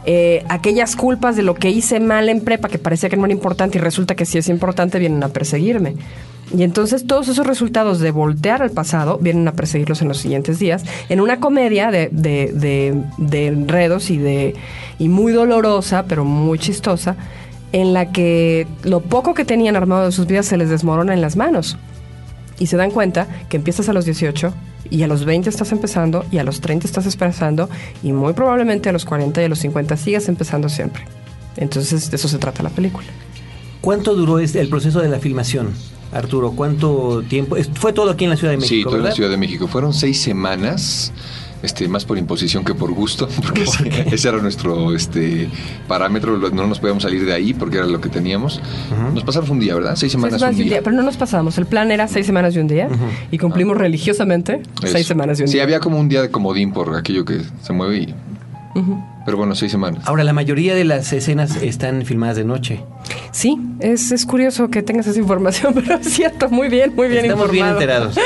Eh, 0.04 0.44
aquellas 0.48 0.96
culpas 0.96 1.36
de 1.36 1.42
lo 1.42 1.54
que 1.54 1.70
hice 1.70 2.00
mal 2.00 2.28
en 2.28 2.40
prepa 2.40 2.68
que 2.68 2.78
parecía 2.78 3.08
que 3.08 3.16
no 3.16 3.24
era 3.24 3.32
importante 3.32 3.78
y 3.78 3.80
resulta 3.80 4.16
que 4.16 4.26
sí 4.26 4.36
es 4.36 4.48
importante 4.48 4.98
vienen 4.98 5.22
a 5.22 5.28
perseguirme. 5.28 5.94
Y 6.54 6.64
entonces 6.64 7.06
todos 7.06 7.28
esos 7.28 7.46
resultados 7.46 8.00
de 8.00 8.10
voltear 8.10 8.62
al 8.62 8.70
pasado 8.70 9.18
vienen 9.18 9.48
a 9.48 9.52
perseguirlos 9.52 10.02
en 10.02 10.08
los 10.08 10.18
siguientes 10.18 10.58
días, 10.58 10.84
en 11.08 11.20
una 11.20 11.40
comedia 11.40 11.90
de, 11.90 12.08
de, 12.12 12.50
de, 12.52 13.00
de 13.16 13.46
enredos 13.46 14.10
y, 14.10 14.18
de, 14.18 14.54
y 14.98 15.08
muy 15.08 15.32
dolorosa, 15.32 16.04
pero 16.06 16.24
muy 16.24 16.58
chistosa, 16.58 17.16
en 17.72 17.92
la 17.92 18.12
que 18.12 18.66
lo 18.84 19.00
poco 19.00 19.34
que 19.34 19.44
tenían 19.44 19.76
armado 19.76 20.06
de 20.06 20.12
sus 20.12 20.26
vidas 20.26 20.46
se 20.46 20.56
les 20.56 20.68
desmorona 20.70 21.14
en 21.14 21.20
las 21.20 21.36
manos. 21.36 21.76
Y 22.58 22.66
se 22.66 22.76
dan 22.76 22.90
cuenta 22.90 23.26
que 23.48 23.56
empiezas 23.56 23.88
a 23.88 23.92
los 23.92 24.04
18 24.04 24.52
y 24.90 25.02
a 25.02 25.06
los 25.06 25.24
20 25.24 25.48
estás 25.48 25.72
empezando 25.72 26.24
y 26.30 26.38
a 26.38 26.44
los 26.44 26.60
30 26.60 26.86
estás 26.86 27.06
empezando 27.06 27.68
y 28.02 28.12
muy 28.12 28.34
probablemente 28.34 28.88
a 28.88 28.92
los 28.92 29.04
40 29.04 29.40
y 29.40 29.44
a 29.46 29.48
los 29.48 29.58
50 29.60 29.96
sigas 29.96 30.28
empezando 30.28 30.68
siempre. 30.68 31.04
Entonces 31.56 32.10
de 32.10 32.16
eso 32.16 32.28
se 32.28 32.38
trata 32.38 32.62
la 32.62 32.70
película. 32.70 33.06
¿Cuánto 33.80 34.14
duró 34.14 34.38
este- 34.38 34.60
el 34.60 34.68
proceso 34.68 35.00
de 35.00 35.08
la 35.08 35.18
filmación, 35.18 35.70
Arturo? 36.12 36.52
¿Cuánto 36.52 37.22
tiempo? 37.28 37.56
Fue 37.74 37.92
todo 37.92 38.10
aquí 38.10 38.24
en 38.24 38.30
la 38.30 38.36
Ciudad 38.36 38.52
de 38.52 38.58
México, 38.58 38.74
Sí, 38.76 38.82
toda 38.84 38.96
la 38.98 39.02
¿verdad? 39.04 39.16
Ciudad 39.16 39.30
de 39.30 39.36
México. 39.38 39.66
Fueron 39.66 39.92
seis 39.92 40.20
semanas, 40.20 41.12
este, 41.62 41.88
más 41.88 42.04
por 42.04 42.18
imposición 42.18 42.64
que 42.64 42.74
por 42.74 42.92
gusto, 42.92 43.28
porque 43.42 43.62
ese, 43.62 44.14
ese 44.14 44.28
era 44.28 44.38
nuestro 44.38 44.94
este, 44.94 45.48
parámetro. 45.88 46.36
No 46.50 46.66
nos 46.66 46.78
podíamos 46.80 47.02
salir 47.02 47.24
de 47.24 47.32
ahí 47.32 47.54
porque 47.54 47.78
era 47.78 47.86
lo 47.86 48.00
que 48.00 48.08
teníamos. 48.08 48.60
Nos 49.14 49.24
pasamos 49.24 49.50
un 49.50 49.60
día, 49.60 49.74
¿verdad? 49.74 49.90
Seis 49.96 50.12
Seis 50.12 50.12
semanas, 50.12 50.40
y 50.42 50.44
un 50.44 50.56
día. 50.56 50.64
día, 50.64 50.82
pero 50.82 50.96
no 50.96 51.02
nos 51.02 51.16
pasamos. 51.16 51.56
El 51.58 51.66
plan 51.66 51.90
era 51.90 52.08
seis 52.08 52.26
semanas 52.26 52.54
y 52.54 52.58
un 52.58 52.68
día 52.68 52.88
y 53.30 53.38
cumplimos 53.38 53.76
religiosamente 53.76 54.62
seis 54.84 55.06
semanas 55.06 55.38
y 55.40 55.42
un 55.42 55.48
Sí, 55.48 55.54
día. 55.54 55.62
había 55.64 55.80
como 55.80 55.98
un 55.98 56.08
día 56.08 56.22
de 56.22 56.30
comodín 56.30 56.72
por 56.72 56.94
aquello 56.96 57.24
que 57.24 57.40
se 57.62 57.72
mueve 57.72 57.98
y... 57.98 58.14
Pero 59.24 59.36
bueno, 59.36 59.54
seis 59.54 59.70
semanas. 59.70 60.02
Ahora, 60.06 60.24
la 60.24 60.32
mayoría 60.32 60.74
de 60.74 60.84
las 60.84 61.12
escenas 61.12 61.56
están 61.62 62.04
filmadas 62.04 62.36
de 62.36 62.44
noche. 62.44 62.80
Sí, 63.32 63.58
es, 63.80 64.12
es 64.12 64.26
curioso 64.26 64.68
que 64.68 64.82
tengas 64.82 65.06
esa 65.06 65.18
información, 65.18 65.72
pero 65.74 65.94
es 65.96 66.06
cierto, 66.12 66.50
muy 66.50 66.68
bien, 66.68 66.94
muy 66.94 67.08
bien 67.08 67.24
estamos 67.24 67.50
bien 67.50 67.66
informado. 67.66 67.80
enterados. 67.80 68.16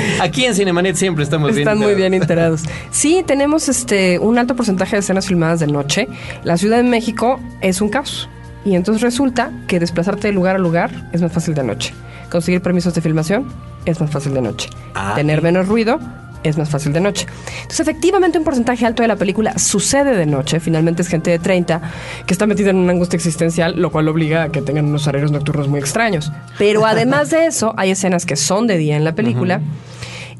aquí 0.20 0.46
en 0.46 0.54
Cinemanet 0.54 0.96
siempre 0.96 1.22
estamos 1.24 1.54
bien 1.54 1.68
Están 1.68 1.78
muy 1.78 1.94
bien 1.94 2.14
enterados. 2.14 2.62
Sí, 2.90 3.22
tenemos 3.26 3.68
este 3.68 4.18
un 4.18 4.38
alto 4.38 4.56
porcentaje 4.56 4.96
de 4.96 5.00
escenas 5.00 5.26
filmadas 5.26 5.60
de 5.60 5.66
noche. 5.66 6.08
La 6.42 6.56
Ciudad 6.56 6.78
de 6.78 6.84
México 6.84 7.38
es 7.60 7.80
un 7.80 7.90
caos. 7.90 8.28
Y 8.64 8.76
entonces 8.76 9.02
resulta 9.02 9.52
que 9.68 9.78
desplazarte 9.78 10.28
de 10.28 10.32
lugar 10.32 10.56
a 10.56 10.58
lugar 10.58 11.10
es 11.12 11.20
más 11.20 11.30
fácil 11.30 11.52
de 11.54 11.62
noche. 11.62 11.92
Conseguir 12.30 12.62
permisos 12.62 12.94
de 12.94 13.02
filmación 13.02 13.46
es 13.84 14.00
más 14.00 14.10
fácil 14.10 14.32
de 14.32 14.40
noche. 14.40 14.70
Ah, 14.94 15.12
Tener 15.14 15.42
menos 15.42 15.68
ruido 15.68 16.00
es 16.44 16.56
más 16.56 16.70
fácil 16.70 16.92
de 16.92 17.00
noche. 17.00 17.26
Entonces, 17.56 17.80
efectivamente, 17.80 18.38
un 18.38 18.44
porcentaje 18.44 18.86
alto 18.86 19.02
de 19.02 19.08
la 19.08 19.16
película 19.16 19.58
sucede 19.58 20.16
de 20.16 20.26
noche. 20.26 20.60
Finalmente 20.60 21.02
es 21.02 21.08
gente 21.08 21.30
de 21.30 21.38
30 21.38 21.80
que 22.26 22.34
está 22.34 22.46
metida 22.46 22.70
en 22.70 22.76
una 22.76 22.92
angustia 22.92 23.16
existencial, 23.16 23.74
lo 23.80 23.90
cual 23.90 24.08
obliga 24.08 24.44
a 24.44 24.52
que 24.52 24.62
tengan 24.62 24.86
unos 24.86 25.06
horarios 25.06 25.32
nocturnos 25.32 25.68
muy 25.68 25.80
extraños. 25.80 26.30
Pero 26.58 26.86
además 26.86 27.30
de 27.30 27.46
eso, 27.46 27.74
hay 27.76 27.90
escenas 27.90 28.26
que 28.26 28.36
son 28.36 28.66
de 28.66 28.78
día 28.78 28.96
en 28.96 29.04
la 29.04 29.14
película 29.14 29.60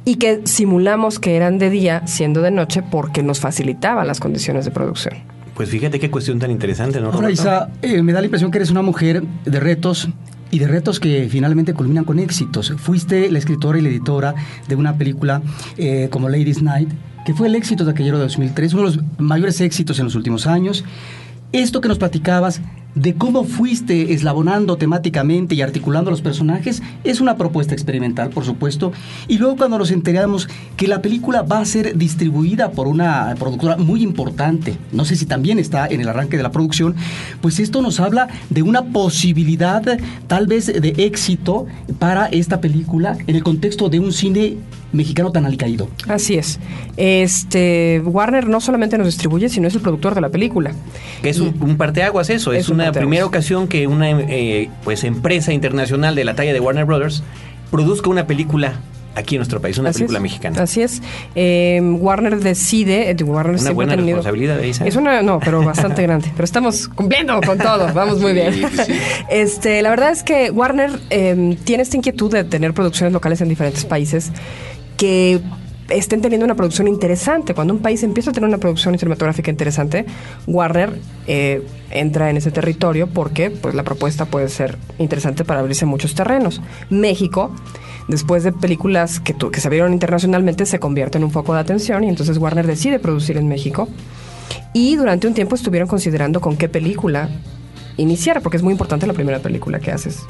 y 0.04 0.16
que 0.16 0.42
simulamos 0.44 1.18
que 1.18 1.36
eran 1.36 1.58
de 1.58 1.70
día 1.70 2.06
siendo 2.06 2.42
de 2.42 2.50
noche 2.50 2.82
porque 2.82 3.22
nos 3.22 3.40
facilitaba 3.40 4.04
las 4.04 4.20
condiciones 4.20 4.64
de 4.64 4.70
producción. 4.70 5.14
Pues 5.54 5.70
fíjate 5.70 6.00
qué 6.00 6.10
cuestión 6.10 6.38
tan 6.38 6.50
interesante, 6.50 7.00
¿no? 7.00 7.12
Ahora? 7.12 7.30
Isa, 7.30 7.70
eh, 7.80 8.02
me 8.02 8.12
da 8.12 8.20
la 8.20 8.26
impresión 8.26 8.50
que 8.50 8.58
eres 8.58 8.70
una 8.70 8.82
mujer 8.82 9.22
de 9.44 9.60
retos 9.60 10.08
y 10.54 10.60
de 10.60 10.68
retos 10.68 11.00
que 11.00 11.26
finalmente 11.28 11.74
culminan 11.74 12.04
con 12.04 12.20
éxitos. 12.20 12.72
Fuiste 12.76 13.28
la 13.28 13.38
escritora 13.40 13.76
y 13.76 13.82
la 13.82 13.88
editora 13.88 14.36
de 14.68 14.76
una 14.76 14.96
película 14.96 15.42
eh, 15.76 16.06
como 16.12 16.28
Ladies 16.28 16.62
Night, 16.62 16.90
que 17.26 17.34
fue 17.34 17.48
el 17.48 17.56
éxito 17.56 17.84
de 17.84 17.90
aquello 17.90 18.12
de 18.12 18.20
2003, 18.20 18.72
uno 18.74 18.88
de 18.88 18.96
los 18.96 19.04
mayores 19.18 19.60
éxitos 19.60 19.98
en 19.98 20.04
los 20.04 20.14
últimos 20.14 20.46
años. 20.46 20.84
Esto 21.50 21.80
que 21.80 21.88
nos 21.88 21.98
platicabas 21.98 22.60
de 22.94 23.14
cómo 23.14 23.44
fuiste 23.44 24.12
eslabonando 24.12 24.76
temáticamente 24.76 25.54
y 25.54 25.62
articulando 25.62 26.10
los 26.10 26.22
personajes 26.22 26.82
es 27.02 27.20
una 27.20 27.36
propuesta 27.36 27.74
experimental, 27.74 28.30
por 28.30 28.44
supuesto. 28.44 28.92
Y 29.28 29.38
luego 29.38 29.56
cuando 29.56 29.78
nos 29.78 29.90
enteramos 29.90 30.48
que 30.76 30.88
la 30.88 31.02
película 31.02 31.42
va 31.42 31.58
a 31.58 31.64
ser 31.64 31.96
distribuida 31.96 32.70
por 32.70 32.86
una 32.86 33.34
productora 33.38 33.76
muy 33.76 34.02
importante, 34.02 34.76
no 34.92 35.04
sé 35.04 35.16
si 35.16 35.26
también 35.26 35.58
está 35.58 35.86
en 35.86 36.00
el 36.00 36.08
arranque 36.08 36.36
de 36.36 36.42
la 36.42 36.52
producción, 36.52 36.94
pues 37.40 37.58
esto 37.58 37.82
nos 37.82 38.00
habla 38.00 38.28
de 38.50 38.62
una 38.62 38.82
posibilidad 38.82 39.82
tal 40.26 40.46
vez 40.46 40.66
de 40.66 40.94
éxito 40.98 41.66
para 41.98 42.26
esta 42.26 42.60
película 42.60 43.16
en 43.26 43.36
el 43.36 43.42
contexto 43.42 43.88
de 43.88 44.00
un 44.00 44.12
cine 44.12 44.56
mexicano 44.94 45.32
tan 45.32 45.44
alicaído. 45.44 45.88
Así 46.08 46.34
es. 46.34 46.58
Este 46.96 48.00
Warner 48.04 48.48
no 48.48 48.60
solamente 48.60 48.96
nos 48.96 49.08
distribuye, 49.08 49.48
sino 49.48 49.68
es 49.68 49.74
el 49.74 49.80
productor 49.80 50.14
de 50.14 50.20
la 50.20 50.28
película. 50.28 50.72
Es 51.22 51.40
un, 51.40 51.54
un 51.60 51.76
parteaguas 51.76 52.30
eso, 52.30 52.52
es, 52.52 52.60
Es 52.60 52.68
un 52.68 52.80
una 52.84 52.92
parteaguas. 52.92 53.00
primera 53.08 53.26
ocasión 53.26 53.68
que 53.68 53.86
una 53.86 54.10
eh, 54.10 54.70
pues 54.84 55.04
empresa 55.04 55.52
internacional 55.52 56.14
de 56.14 56.24
la 56.24 56.34
talla 56.34 56.52
de 56.52 56.60
Warner 56.60 56.84
Brothers 56.84 57.22
produzca 57.70 58.08
una 58.10 58.26
película 58.26 58.74
aquí 59.16 59.36
en 59.36 59.38
nuestro 59.40 59.60
país, 59.60 59.78
una 59.78 59.90
Así 59.90 60.00
película 60.00 60.18
es. 60.18 60.22
mexicana. 60.24 60.62
Así 60.62 60.82
es. 60.82 61.00
Eh, 61.36 61.80
Warner 61.80 62.40
decide, 62.40 63.10
eh, 63.10 63.16
Warner 63.22 63.60
Una 63.60 63.70
buena 63.70 63.94
tenido- 63.94 64.16
responsabilidad, 64.16 64.60
Isa. 64.62 64.84
Es 64.86 64.96
una, 64.96 65.22
no, 65.22 65.38
pero 65.38 65.62
bastante 65.64 66.02
grande. 66.06 66.28
Pero 66.32 66.44
estamos 66.44 66.88
cumpliendo 66.88 67.40
con 67.40 67.56
todo, 67.58 67.92
vamos 67.94 68.18
muy 68.20 68.32
bien. 68.32 68.52
Sí, 68.52 68.64
sí, 68.72 68.82
sí. 68.86 68.92
Este, 69.30 69.82
la 69.82 69.90
verdad 69.90 70.10
es 70.10 70.24
que 70.24 70.50
Warner 70.50 70.90
eh, 71.10 71.56
tiene 71.62 71.84
esta 71.84 71.96
inquietud 71.96 72.32
de 72.32 72.42
tener 72.42 72.74
producciones 72.74 73.12
locales 73.12 73.40
en 73.40 73.48
diferentes 73.48 73.84
países 73.84 74.32
que 74.96 75.40
estén 75.88 76.20
teniendo 76.20 76.44
una 76.44 76.54
producción 76.54 76.88
interesante. 76.88 77.54
Cuando 77.54 77.74
un 77.74 77.80
país 77.80 78.02
empieza 78.02 78.30
a 78.30 78.32
tener 78.32 78.48
una 78.48 78.58
producción 78.58 78.98
cinematográfica 78.98 79.50
interesante, 79.50 80.06
Warner 80.46 80.98
eh, 81.26 81.62
entra 81.90 82.30
en 82.30 82.36
ese 82.36 82.50
territorio 82.50 83.06
porque 83.06 83.50
pues, 83.50 83.74
la 83.74 83.82
propuesta 83.82 84.26
puede 84.26 84.48
ser 84.48 84.78
interesante 84.98 85.44
para 85.44 85.60
abrirse 85.60 85.86
muchos 85.86 86.14
terrenos. 86.14 86.60
México, 86.90 87.50
después 88.08 88.44
de 88.44 88.52
películas 88.52 89.20
que, 89.20 89.34
que 89.34 89.60
se 89.60 89.68
abrieron 89.68 89.92
internacionalmente, 89.92 90.66
se 90.66 90.78
convierte 90.78 91.18
en 91.18 91.24
un 91.24 91.30
foco 91.30 91.54
de 91.54 91.60
atención 91.60 92.04
y 92.04 92.08
entonces 92.08 92.38
Warner 92.38 92.66
decide 92.66 92.98
producir 92.98 93.36
en 93.36 93.48
México. 93.48 93.88
Y 94.72 94.96
durante 94.96 95.26
un 95.26 95.34
tiempo 95.34 95.54
estuvieron 95.54 95.88
considerando 95.88 96.40
con 96.40 96.56
qué 96.56 96.68
película 96.68 97.28
iniciar, 97.96 98.42
porque 98.42 98.56
es 98.56 98.62
muy 98.62 98.72
importante 98.72 99.06
la 99.06 99.12
primera 99.12 99.38
película 99.38 99.78
que 99.78 99.92
haces 99.92 100.24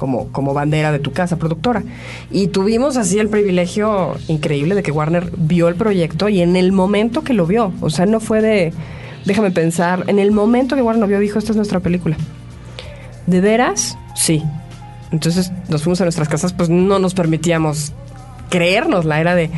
como, 0.00 0.28
como 0.28 0.54
bandera 0.54 0.92
de 0.92 0.98
tu 0.98 1.12
casa 1.12 1.36
productora. 1.36 1.82
Y 2.30 2.46
tuvimos 2.46 2.96
así 2.96 3.18
el 3.18 3.28
privilegio 3.28 4.16
increíble 4.28 4.74
de 4.74 4.82
que 4.82 4.90
Warner 4.90 5.30
vio 5.36 5.68
el 5.68 5.74
proyecto 5.74 6.30
y 6.30 6.40
en 6.40 6.56
el 6.56 6.72
momento 6.72 7.22
que 7.22 7.34
lo 7.34 7.46
vio, 7.46 7.74
o 7.82 7.90
sea, 7.90 8.06
no 8.06 8.18
fue 8.18 8.40
de, 8.40 8.72
déjame 9.26 9.50
pensar, 9.50 10.04
en 10.06 10.18
el 10.18 10.32
momento 10.32 10.74
que 10.74 10.80
Warner 10.80 11.02
lo 11.02 11.06
vio 11.06 11.20
dijo, 11.20 11.38
esta 11.38 11.52
es 11.52 11.56
nuestra 11.56 11.80
película. 11.80 12.16
¿De 13.26 13.42
veras? 13.42 13.98
Sí. 14.16 14.42
Entonces 15.12 15.52
nos 15.68 15.82
fuimos 15.82 16.00
a 16.00 16.04
nuestras 16.04 16.30
casas, 16.30 16.54
pues 16.54 16.70
no 16.70 16.98
nos 16.98 17.12
permitíamos 17.12 17.92
creernos, 18.48 19.04
la 19.04 19.20
era 19.20 19.34
de, 19.34 19.50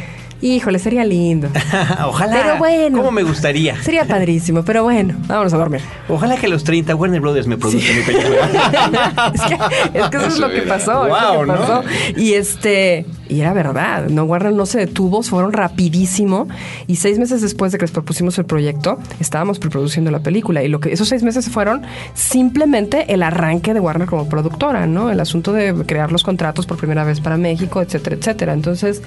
híjole, 0.42 0.78
sería 0.78 1.04
lindo. 1.04 1.49
Ojalá. 2.06 2.42
Pero 2.42 2.58
bueno. 2.58 2.99
¿Cómo 2.99 3.11
me 3.11 3.22
gustaría? 3.22 3.80
Sería 3.82 4.04
padrísimo, 4.04 4.64
pero 4.64 4.82
bueno, 4.82 5.14
vámonos 5.26 5.54
a 5.54 5.56
dormir. 5.56 5.80
Ojalá 6.08 6.37
que 6.37 6.46
a 6.46 6.49
los 6.49 6.64
30 6.64 6.94
Warner 6.94 7.20
Brothers 7.20 7.46
me 7.46 7.56
produzca 7.56 7.92
mi 7.92 8.02
película. 8.02 9.32
es, 9.34 9.40
que, 9.42 9.99
es 9.99 10.11
que 10.11 10.16
eso 10.16 10.26
es 10.26 10.38
lo 10.38 10.50
que 10.50 10.62
pasó. 10.62 11.06
lo 11.06 11.54
que 11.54 11.62
¿no? 11.62 11.82
Y 12.16 12.34
este, 12.34 13.06
y 13.28 13.40
era 13.40 13.52
verdad, 13.52 14.08
no 14.08 14.25
Warner 14.25 14.52
no 14.52 14.66
se 14.66 14.80
detuvo, 14.80 15.22
fueron 15.22 15.52
rapidísimo. 15.52 16.49
Y 16.87 16.96
seis 16.96 17.18
meses 17.18 17.40
después 17.40 17.72
de 17.72 17.78
que 17.78 17.84
les 17.84 17.92
propusimos 17.92 18.37
el 18.38 18.44
proyecto, 18.44 18.99
estábamos 19.20 19.58
preproduciendo 19.58 20.11
la 20.11 20.20
película. 20.20 20.62
Y 20.62 20.68
lo 20.68 20.80
que 20.80 20.92
esos 20.92 21.08
seis 21.08 21.22
meses 21.22 21.49
fueron 21.49 21.82
simplemente 22.14 23.12
el 23.14 23.22
arranque 23.22 23.72
de 23.72 23.80
Warner 23.80 24.08
como 24.08 24.28
productora, 24.28 24.87
¿no? 24.87 25.11
El 25.11 25.20
asunto 25.20 25.52
de 25.52 25.72
crear 25.87 26.11
los 26.11 26.25
contratos 26.25 26.66
por 26.66 26.76
primera 26.76 27.04
vez 27.04 27.20
para 27.20 27.37
México, 27.37 27.80
etcétera, 27.80 28.16
etcétera. 28.16 28.52
Entonces, 28.52 29.02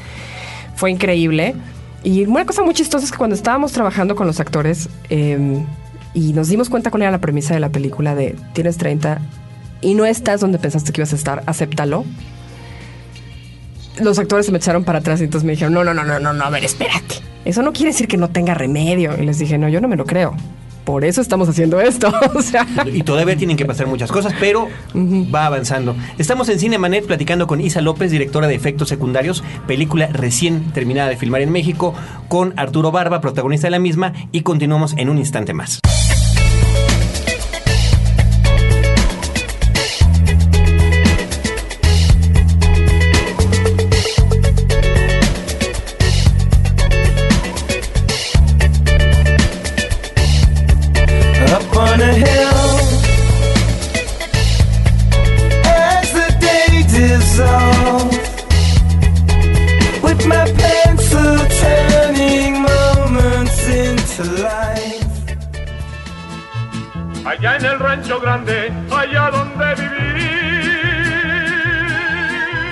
fue 0.76 0.92
increíble. 0.92 1.56
Y 2.04 2.24
una 2.26 2.46
cosa 2.46 2.64
muy 2.64 2.74
chistosa 2.74 3.06
es 3.06 3.12
que 3.12 3.18
cuando 3.18 3.36
estábamos 3.36 3.72
trabajando 3.72 4.16
con 4.16 4.28
los 4.28 4.40
actores 4.40 4.90
eh, 5.10 5.64
y 6.14 6.34
nos 6.34 6.50
dimos 6.50 6.70
cuenta 6.70 6.92
cuál 6.92 7.04
era 7.04 7.12
la 7.12 7.20
premisa 7.20 7.54
de 7.54 7.60
la 7.60 7.70
película 7.70 8.14
de 8.14 8.36
tienes 8.54 8.78
30 8.78 9.20
y 9.82 9.94
no 9.96 10.06
estás 10.06 10.40
donde 10.40 10.60
pensaste 10.60 10.92
que 10.92 11.02
ibas 11.02 11.14
a 11.14 11.16
estar, 11.16 11.44
acéptalo. 11.46 12.06
Los 14.00 14.20
actores 14.20 14.46
se 14.46 14.52
me 14.52 14.58
echaron 14.58 14.84
para 14.84 15.00
atrás 15.00 15.22
y 15.22 15.24
entonces 15.24 15.46
me 15.46 15.54
dijeron, 15.54 15.74
no, 15.74 15.84
no, 15.84 15.94
no, 15.94 16.04
no, 16.04 16.20
no, 16.20 16.34
no, 16.34 16.44
a 16.44 16.50
ver, 16.50 16.64
espérate. 16.64 17.16
Eso 17.46 17.62
no 17.62 17.72
quiere 17.72 17.92
decir 17.92 18.08
que 18.08 18.18
no 18.18 18.30
tenga 18.30 18.54
remedio. 18.54 19.16
Y 19.22 19.26
les 19.26 19.40
dije, 19.40 19.58
no, 19.58 19.70
yo 19.70 19.80
no 19.80 19.88
me 19.88 19.96
lo 19.96 20.06
creo. 20.06 20.36
Por 20.86 21.04
eso 21.04 21.20
estamos 21.20 21.50
haciendo 21.50 21.82
esto. 21.82 22.14
o 22.36 22.42
sea, 22.42 22.66
Y 22.86 23.02
todavía 23.02 23.36
tienen 23.36 23.58
que 23.58 23.66
pasar 23.66 23.88
muchas 23.88 24.12
cosas, 24.12 24.34
pero 24.40 24.68
va 24.94 25.48
avanzando. 25.48 25.96
Estamos 26.18 26.48
en 26.50 26.60
Cinemanet 26.60 27.06
platicando 27.06 27.48
con 27.48 27.60
Isa 27.60 27.82
López, 27.82 28.12
directora 28.12 28.48
de 28.48 28.56
efectos 28.56 28.88
secundarios, 28.88 29.44
película 29.68 30.08
recién 30.08 30.72
terminada 30.72 31.10
de 31.10 31.18
filmar 31.18 31.42
en 31.42 31.52
México, 31.52 31.94
con 32.28 32.54
Arturo 32.58 32.92
Barba, 32.92 33.20
protagonista 33.20 33.68
de 33.68 33.72
la 33.72 33.80
misma, 33.80 34.14
y 34.32 34.42
continuamos 34.42 34.94
en 34.98 35.10
un 35.10 35.18
instante 35.18 35.54
más. 35.54 35.82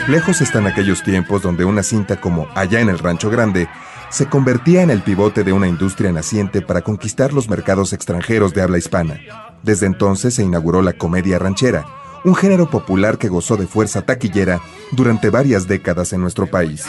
Lejos 0.08 0.42
están 0.42 0.68
aquellos 0.68 1.02
tiempos 1.02 1.42
donde 1.42 1.64
una 1.64 1.82
cinta 1.82 2.20
como 2.20 2.50
Allá 2.56 2.82
en 2.82 2.90
el 2.90 3.00
Rancho 3.00 3.30
Grande 3.30 3.70
se 4.10 4.28
convertía 4.28 4.82
en 4.82 4.90
el 4.90 5.02
pivote 5.02 5.46
de 5.46 5.54
una 5.54 5.70
industria 5.70 6.12
naciente 6.12 6.62
para 6.62 6.82
conquistar 6.82 7.32
los 7.32 7.48
mercados 7.48 7.94
extranjeros 7.94 8.54
de 8.54 8.62
habla 8.62 8.78
hispana. 8.78 9.22
Desde 9.64 9.86
entonces 9.86 10.34
se 10.36 10.44
inauguró 10.44 10.82
la 10.82 10.94
comedia 10.94 11.40
ranchera, 11.40 11.86
un 12.26 12.36
género 12.36 12.70
popular 12.70 13.18
que 13.18 13.30
gozó 13.30 13.56
de 13.56 13.66
fuerza 13.66 14.02
taquillera 14.02 14.60
durante 14.92 15.30
varias 15.30 15.70
décadas 15.70 16.12
en 16.12 16.20
nuestro 16.20 16.48
país. 16.48 16.84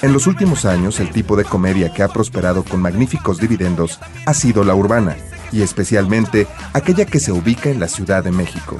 En 0.00 0.12
los 0.14 0.26
últimos 0.26 0.64
años, 0.64 0.98
el 0.98 1.10
tipo 1.10 1.36
de 1.36 1.44
comedia 1.44 1.92
que 1.92 2.02
ha 2.02 2.08
prosperado 2.08 2.64
con 2.64 2.80
magníficos 2.80 3.38
dividendos 3.38 4.00
ha 4.24 4.32
sido 4.32 4.64
la 4.64 4.74
urbana, 4.74 5.14
y 5.52 5.60
especialmente 5.60 6.46
aquella 6.72 7.04
que 7.04 7.20
se 7.20 7.32
ubica 7.32 7.68
en 7.68 7.80
la 7.80 7.86
Ciudad 7.86 8.24
de 8.24 8.32
México. 8.32 8.78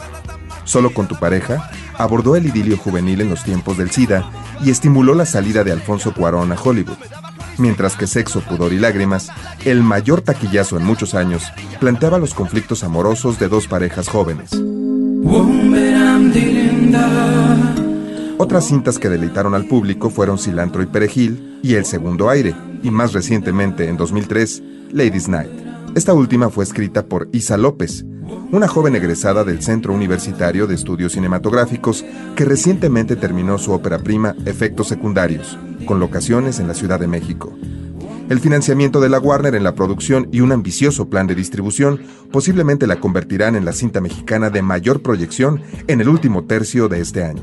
Solo 0.64 0.92
con 0.92 1.08
tu 1.08 1.18
pareja 1.18 1.70
abordó 1.96 2.36
el 2.36 2.46
idilio 2.46 2.76
juvenil 2.76 3.20
en 3.20 3.30
los 3.30 3.44
tiempos 3.44 3.76
del 3.76 3.90
SIDA 3.90 4.30
y 4.64 4.70
estimuló 4.70 5.14
la 5.14 5.26
salida 5.26 5.64
de 5.64 5.72
Alfonso 5.72 6.14
Cuarón 6.14 6.52
a 6.52 6.56
Hollywood. 6.60 6.98
Mientras 7.58 7.96
que 7.96 8.06
Sexo, 8.06 8.40
Pudor 8.40 8.72
y 8.72 8.78
Lágrimas, 8.78 9.28
el 9.64 9.82
mayor 9.82 10.22
taquillazo 10.22 10.78
en 10.78 10.84
muchos 10.84 11.14
años, 11.14 11.42
planteaba 11.78 12.18
los 12.18 12.32
conflictos 12.32 12.84
amorosos 12.84 13.38
de 13.38 13.48
dos 13.48 13.66
parejas 13.66 14.08
jóvenes. 14.08 14.50
Otras 18.38 18.66
cintas 18.66 18.98
que 18.98 19.10
deleitaron 19.10 19.54
al 19.54 19.66
público 19.66 20.08
fueron 20.08 20.38
Cilantro 20.38 20.82
y 20.82 20.86
Perejil 20.86 21.58
y 21.62 21.74
El 21.74 21.84
Segundo 21.84 22.30
Aire, 22.30 22.54
y 22.82 22.90
más 22.90 23.12
recientemente, 23.12 23.88
en 23.88 23.98
2003, 23.98 24.62
Ladies 24.92 25.28
Night. 25.28 25.50
Esta 25.94 26.14
última 26.14 26.48
fue 26.48 26.64
escrita 26.64 27.04
por 27.04 27.28
Isa 27.32 27.58
López, 27.58 28.06
una 28.52 28.68
joven 28.68 28.96
egresada 28.96 29.44
del 29.44 29.62
Centro 29.62 29.94
Universitario 29.94 30.66
de 30.66 30.74
Estudios 30.74 31.12
Cinematográficos 31.12 32.04
que 32.36 32.44
recientemente 32.44 33.16
terminó 33.16 33.58
su 33.58 33.72
ópera 33.72 33.98
prima 33.98 34.34
Efectos 34.44 34.88
Secundarios, 34.88 35.58
con 35.86 36.00
locaciones 36.00 36.58
en 36.58 36.68
la 36.68 36.74
Ciudad 36.74 37.00
de 37.00 37.06
México. 37.06 37.52
El 38.30 38.38
financiamiento 38.38 39.00
de 39.00 39.08
la 39.08 39.18
Warner 39.18 39.56
en 39.56 39.64
la 39.64 39.74
producción 39.74 40.28
y 40.30 40.40
un 40.40 40.52
ambicioso 40.52 41.08
plan 41.08 41.26
de 41.26 41.34
distribución 41.34 42.00
posiblemente 42.30 42.86
la 42.86 43.00
convertirán 43.00 43.56
en 43.56 43.64
la 43.64 43.72
cinta 43.72 44.00
mexicana 44.00 44.50
de 44.50 44.62
mayor 44.62 45.02
proyección 45.02 45.62
en 45.88 46.00
el 46.00 46.08
último 46.08 46.44
tercio 46.44 46.86
de 46.86 47.00
este 47.00 47.24
año. 47.24 47.42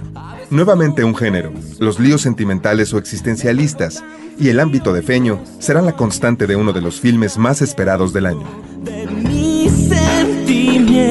Nuevamente 0.50 1.03
un 1.03 1.13
género, 1.13 1.51
los 1.79 2.00
líos 2.00 2.22
sentimentales 2.22 2.94
o 2.94 2.98
existencialistas 2.98 4.01
y 4.39 4.48
el 4.48 4.62
ámbito 4.62 4.94
de 4.94 5.01
feño 5.01 5.41
serán 5.60 5.86
la 5.86 5.98
constante 5.98 6.48
de 6.48 6.56
uno 6.56 6.72
de 6.72 6.79
los 6.79 7.01
filmes 7.01 7.38
más 7.38 7.62
esperados 7.62 8.13
del 8.13 8.27
año. 8.27 8.48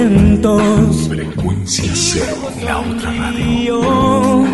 Frecuencia 0.06 1.90
cero, 1.92 2.36
la 2.62 2.78
otra 2.78 3.10
radio. 3.10 4.44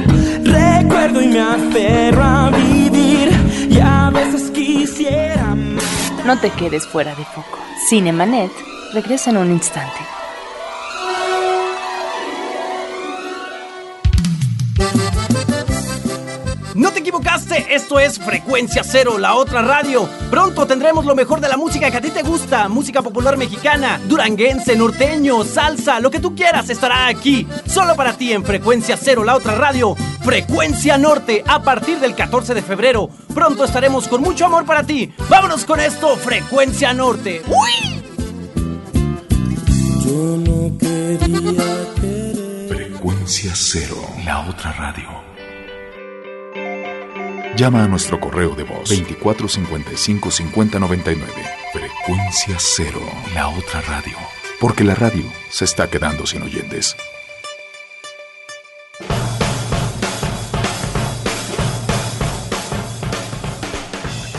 Recuerdo 0.45 1.21
y 1.21 1.27
me 1.27 1.41
aferro 1.41 2.23
a 2.23 2.51
vivir 2.51 3.31
y 3.69 3.79
a 3.79 4.09
veces 4.09 4.51
quisiera. 4.51 5.55
No 6.25 6.39
te 6.39 6.49
quedes 6.49 6.87
fuera 6.87 7.15
de 7.15 7.25
foco. 7.27 7.59
Cinemanet 7.87 8.51
regresa 8.95 9.29
en 9.29 9.37
un 9.37 9.51
instante. 9.53 9.99
Equivocaste, 17.03 17.67
esto 17.75 17.99
es 17.99 18.19
Frecuencia 18.19 18.83
Cero, 18.85 19.19
la 19.19 19.35
otra 19.35 19.61
radio. 19.61 20.09
Pronto 20.31 20.67
tendremos 20.67 21.05
lo 21.05 21.17
mejor 21.17 21.41
de 21.41 21.49
la 21.49 21.57
música 21.57 21.91
que 21.91 21.97
a 21.97 22.01
ti 22.01 22.11
te 22.11 22.23
gusta, 22.23 22.69
música 22.69 23.03
popular 23.03 23.37
mexicana, 23.37 24.01
duranguense, 24.09 24.77
norteño, 24.77 25.45
salsa, 25.45 25.99
lo 25.99 26.11
que 26.11 26.21
tú 26.21 26.35
quieras 26.35 26.71
estará 26.71 27.09
aquí. 27.09 27.47
Solo 27.67 27.97
para 27.97 28.13
ti 28.13 28.33
en 28.33 28.45
Frecuencia 28.45 28.97
Cero, 28.97 29.25
la 29.25 29.35
otra 29.35 29.57
radio. 29.57 29.97
Frecuencia 30.23 30.97
Norte, 30.97 31.43
a 31.47 31.63
partir 31.63 31.99
del 31.99 32.15
14 32.15 32.55
de 32.55 32.63
febrero. 32.63 33.11
Pronto 33.35 33.65
estaremos 33.65 34.07
con 34.07 34.23
mucho 34.23 34.47
amor 34.47 34.65
para 34.65 34.85
ti. 34.85 35.13
Vámonos 35.29 35.65
con 35.65 35.81
esto, 35.81 36.17
Frecuencia 36.17 36.95
Norte. 36.95 37.43
¡Uy! 37.49 38.01
Yo 40.05 40.37
no 40.37 40.79
quería 40.79 41.63
Frecuencia 42.69 43.53
cero, 43.55 43.97
la 44.25 44.49
otra 44.49 44.73
radio. 44.73 45.32
Llama 47.55 47.85
a 47.85 47.89
nuestro 47.89 48.19
correo 48.19 48.55
de 48.55 48.63
voz 48.63 48.89
2455 48.89 50.31
5099. 50.31 51.33
Frecuencia 51.75 52.57
cero, 52.59 53.01
la 53.35 53.49
otra 53.49 53.83
radio. 53.83 54.17
Porque 54.59 54.85
la 54.85 54.95
radio 54.95 55.25
se 55.51 55.67
está 55.67 55.91
quedando 55.91 56.25
sin 56.25 56.43
oyentes. 56.43 56.97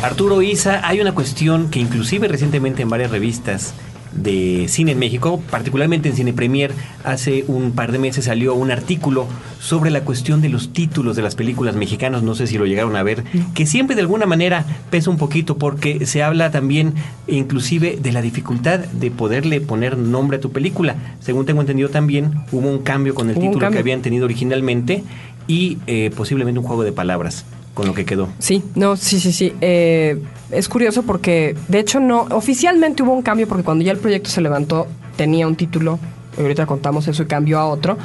Arturo 0.02 0.41
Isa, 0.41 0.82
hay 0.84 0.99
una 0.99 1.13
cuestión 1.13 1.69
que 1.69 1.80
inclusive 1.80 2.28
recientemente 2.28 2.82
en 2.82 2.89
varias 2.89 3.12
revistas 3.12 3.76
de 4.15 4.65
cine 4.67 4.91
en 4.91 4.99
México, 4.99 5.41
particularmente 5.49 6.10
en 6.10 6.15
Cine 6.15 6.34
Premier, 6.34 6.71
hace 7.04 7.45
un 7.47 7.71
par 7.71 7.91
de 7.91 7.99
meses 7.99 8.26
salió 8.26 8.54
un 8.56 8.71
artículo 8.71 9.28
sobre 9.60 9.91
la 9.91 10.02
cuestión 10.02 10.41
de 10.41 10.49
los 10.49 10.73
títulos 10.73 11.15
de 11.15 11.21
las 11.21 11.36
películas 11.36 11.76
mexicanas, 11.76 12.23
no 12.23 12.36
sé 12.36 12.47
si 12.47 12.58
lo 12.58 12.65
llegaron 12.65 12.95
a 12.95 13.04
ver, 13.04 13.23
que 13.54 13.65
siempre 13.65 13.95
de 13.95 14.02
alguna 14.02 14.26
manera 14.26 14.65
pesa 14.89 15.10
un 15.10 15.17
poquito 15.17 15.58
porque 15.58 16.06
se 16.06 16.23
habla 16.23 16.52
también 16.52 16.93
inclusive 17.28 17.97
de 18.02 18.12
la 18.12 18.21
dificultad 18.21 18.80
de 18.80 19.12
poderle 19.12 19.62
poner 19.62 19.97
nombre 19.97 20.38
a 20.38 20.41
tu 20.41 20.52
película. 20.52 20.95
Según 21.19 21.45
tengo 21.45 21.62
entendido 21.62 21.89
también, 21.89 22.34
hubo 22.52 22.69
un 22.69 22.80
cambio 22.80 23.15
con 23.15 23.30
el 23.30 23.38
título 23.38 23.69
que 23.71 23.80
habían 23.80 24.02
tenido 24.02 24.26
originalmente 24.26 25.04
y 25.47 25.78
eh, 25.88 26.12
posiblemente 26.15 26.60
un 26.60 26.65
juego 26.65 26.84
de 26.84 26.91
palabras 26.91 27.45
con 27.74 27.88
lo 27.88 27.94
que 27.94 28.06
quedó. 28.06 28.30
Sí, 28.40 28.64
no, 28.76 28.96
sí, 28.96 29.20
sí, 29.20 29.32
sí. 29.32 29.54
Eh, 29.62 30.22
es 30.52 30.70
curioso 30.70 31.04
porque, 31.04 31.56
de 31.68 31.80
hecho, 31.80 32.00
no, 32.00 32.22
oficialmente 32.32 33.04
hubo 33.04 33.14
un 33.14 33.22
cambio 33.24 33.48
porque 33.48 33.64
cuando 33.64 33.84
ya 33.84 33.92
el 33.92 33.98
proyecto 33.98 34.30
se 34.30 34.42
levantó 34.42 34.88
tenía 35.16 35.48
un 35.48 35.56
título, 35.56 36.00
ahorita 36.38 36.66
contamos 36.66 37.08
eso 37.08 37.24
y 37.24 37.26
cambió 37.26 37.60
a 37.60 37.68
otro, 37.68 37.98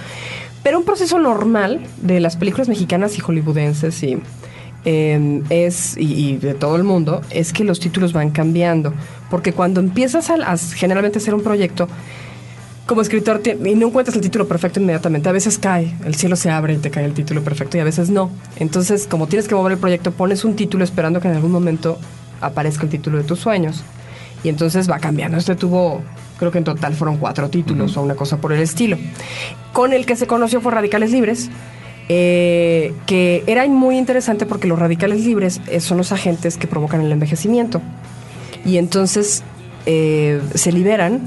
pero 0.63 0.79
un 0.79 0.85
proceso 0.85 1.19
normal 1.19 1.87
de 2.03 2.21
las 2.21 2.37
películas 2.37 2.69
mexicanas 2.69 3.17
y 3.17 3.21
hollywoodenses 3.21 4.03
y 4.03 4.19
eh, 4.85 5.43
es, 5.51 5.97
y, 5.97 6.31
y 6.31 6.37
de 6.37 6.55
todo 6.55 6.77
el 6.77 6.85
mundo, 6.85 7.21
es 7.31 7.53
que 7.53 7.65
los 7.65 7.81
títulos 7.81 8.13
van 8.13 8.31
cambiando, 8.31 8.95
porque 9.31 9.53
cuando 9.53 9.81
empiezas 9.81 10.31
a, 10.31 10.35
a 10.35 10.57
generalmente 10.57 11.19
hacer 11.19 11.35
un 11.35 11.43
proyecto, 11.43 11.89
como 12.89 13.03
escritor 13.03 13.39
ti- 13.41 13.53
y 13.65 13.75
no 13.77 13.87
encuentras 13.89 14.17
el 14.17 14.23
título 14.23 14.49
perfecto 14.49 14.81
inmediatamente. 14.81 15.29
A 15.29 15.33
veces 15.33 15.59
cae, 15.59 15.95
el 16.05 16.15
cielo 16.17 16.35
se 16.35 16.51
abre 16.51 16.75
y 16.75 16.79
te 16.79 16.91
cae 16.91 17.05
el 17.05 17.13
título 17.13 17.45
perfecto 17.45 17.77
y 17.77 17.81
a 17.81 17.85
veces 17.85 18.11
no. 18.11 18.31
Entonces, 18.57 19.07
como 19.07 19.29
tienes 19.29 19.47
que 19.47 19.55
mover 19.55 19.73
el 19.73 19.79
proyecto, 19.79 20.11
pones 20.11 20.45
un 20.45 20.57
título 20.57 20.83
esperando 20.83 21.21
que 21.21 21.29
en 21.29 21.35
algún 21.35 21.53
momento 21.53 21.99
aparezca 22.41 22.83
el 22.85 22.89
título 22.89 23.19
de 23.19 23.25
tus 23.25 23.39
sueños. 23.39 23.85
Y 24.43 24.49
entonces 24.49 24.91
va 24.91 24.99
cambiando. 24.99 25.37
Este 25.37 25.55
tuvo, 25.55 26.01
creo 26.39 26.51
que 26.51 26.59
en 26.59 26.65
total 26.65 26.95
fueron 26.95 27.19
cuatro 27.19 27.49
títulos 27.51 27.97
o 27.97 28.03
una 28.03 28.15
cosa 28.15 28.39
por 28.39 28.53
el 28.53 28.61
estilo. 28.61 28.97
Con 29.73 29.93
el 29.93 30.07
que 30.07 30.17
se 30.17 30.27
conoció 30.27 30.61
fue 30.61 30.73
Radicales 30.73 31.13
Libres. 31.13 31.51
eh, 32.11 32.95
que 33.07 33.45
era 33.47 33.67
muy 33.69 33.99
interesante 33.99 34.47
porque 34.47 34.67
los 34.67 34.79
radicales 34.79 35.27
libres 35.27 35.61
eh, 35.67 35.79
son 35.81 35.99
los 35.99 36.11
agentes 36.11 36.57
que 36.57 36.67
provocan 36.67 37.03
el 37.03 37.13
envejecimiento. 37.13 37.83
Y 38.65 38.79
entonces 38.79 39.43
eh, 39.85 40.41
se 40.55 40.73
liberan 40.73 41.21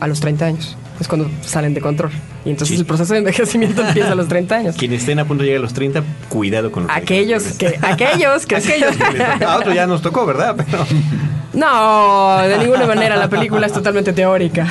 a 0.00 0.08
los 0.08 0.18
30 0.20 0.46
años. 0.46 0.76
Es 1.00 1.08
cuando 1.08 1.30
salen 1.42 1.74
de 1.74 1.80
control. 1.80 2.10
Y 2.44 2.50
entonces 2.50 2.76
Sí. 2.76 2.80
el 2.80 2.86
proceso 2.86 3.12
de 3.12 3.18
envejecimiento 3.20 3.82
empieza 3.86 4.12
a 4.12 4.14
los 4.14 4.28
30 4.28 4.54
años. 4.56 4.76
Quienes 4.76 5.00
estén 5.00 5.18
a 5.18 5.24
punto 5.26 5.42
de 5.42 5.48
llegar 5.48 5.60
a 5.60 5.62
los 5.62 5.74
30, 5.74 6.02
cuidado 6.28 6.72
con 6.72 6.84
lo 6.84 6.88
que 6.88 6.94
Aquellos 6.94 7.42
que, 7.58 7.78
aquellos 7.82 8.46
que, 8.46 8.56
Aquellos 8.56 8.96
que. 8.96 9.44
A 9.44 9.56
otro 9.58 9.74
ya 9.74 9.86
nos 9.86 10.00
tocó, 10.02 10.24
¿verdad? 10.26 10.54
Pero 10.56 10.86
No, 11.52 12.38
de 12.42 12.58
ninguna 12.58 12.86
manera 12.86 13.16
la 13.16 13.28
película 13.28 13.66
es 13.66 13.72
totalmente 13.72 14.12
teórica. 14.12 14.66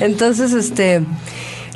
Entonces, 0.00 0.52
este, 0.52 1.02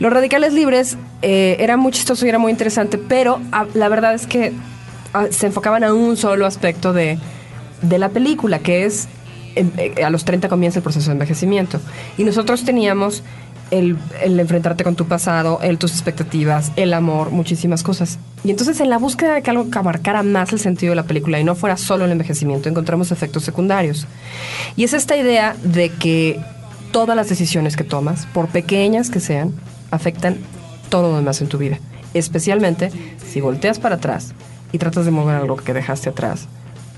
los 0.00 0.12
radicales 0.12 0.52
libres 0.52 0.96
eh, 1.22 1.56
era 1.58 1.76
muy 1.76 1.92
chistoso 1.92 2.26
y 2.26 2.28
era 2.28 2.38
muy 2.38 2.50
interesante, 2.52 2.98
pero 2.98 3.40
ah, 3.52 3.64
la 3.74 3.88
verdad 3.88 4.14
es 4.14 4.26
que 4.26 4.52
ah, 5.14 5.26
se 5.30 5.46
enfocaban 5.46 5.82
a 5.84 5.94
un 5.94 6.16
solo 6.18 6.44
aspecto 6.46 6.92
de, 6.92 7.18
de 7.80 7.98
la 7.98 8.10
película, 8.10 8.58
que 8.58 8.84
es 8.84 9.08
a 10.02 10.10
los 10.10 10.24
30 10.24 10.48
comienza 10.48 10.78
el 10.78 10.82
proceso 10.82 11.06
de 11.06 11.12
envejecimiento. 11.12 11.80
Y 12.18 12.24
nosotros 12.24 12.64
teníamos 12.64 13.22
el, 13.70 13.96
el 14.22 14.38
enfrentarte 14.38 14.84
con 14.84 14.94
tu 14.94 15.06
pasado, 15.06 15.58
el 15.62 15.78
tus 15.78 15.92
expectativas, 15.92 16.72
el 16.76 16.92
amor, 16.92 17.30
muchísimas 17.30 17.82
cosas. 17.82 18.18
Y 18.44 18.50
entonces 18.50 18.80
en 18.80 18.90
la 18.90 18.98
búsqueda 18.98 19.34
de 19.34 19.42
que 19.42 19.50
algo 19.50 19.70
que 19.70 19.78
abarcara 19.78 20.22
más 20.22 20.52
el 20.52 20.60
sentido 20.60 20.90
de 20.90 20.96
la 20.96 21.04
película 21.04 21.40
y 21.40 21.44
no 21.44 21.54
fuera 21.54 21.76
solo 21.76 22.04
el 22.04 22.12
envejecimiento, 22.12 22.68
encontramos 22.68 23.10
efectos 23.10 23.44
secundarios. 23.44 24.06
Y 24.76 24.84
es 24.84 24.92
esta 24.92 25.16
idea 25.16 25.56
de 25.62 25.90
que 25.90 26.40
todas 26.92 27.16
las 27.16 27.28
decisiones 27.28 27.76
que 27.76 27.84
tomas, 27.84 28.26
por 28.26 28.48
pequeñas 28.48 29.10
que 29.10 29.20
sean, 29.20 29.52
afectan 29.90 30.38
todo 30.90 31.10
lo 31.10 31.16
demás 31.16 31.40
en 31.40 31.48
tu 31.48 31.58
vida. 31.58 31.78
Especialmente 32.12 32.92
si 33.26 33.40
volteas 33.40 33.78
para 33.78 33.96
atrás 33.96 34.34
y 34.72 34.78
tratas 34.78 35.04
de 35.04 35.10
mover 35.10 35.36
algo 35.36 35.56
que 35.56 35.74
dejaste 35.74 36.10
atrás. 36.10 36.46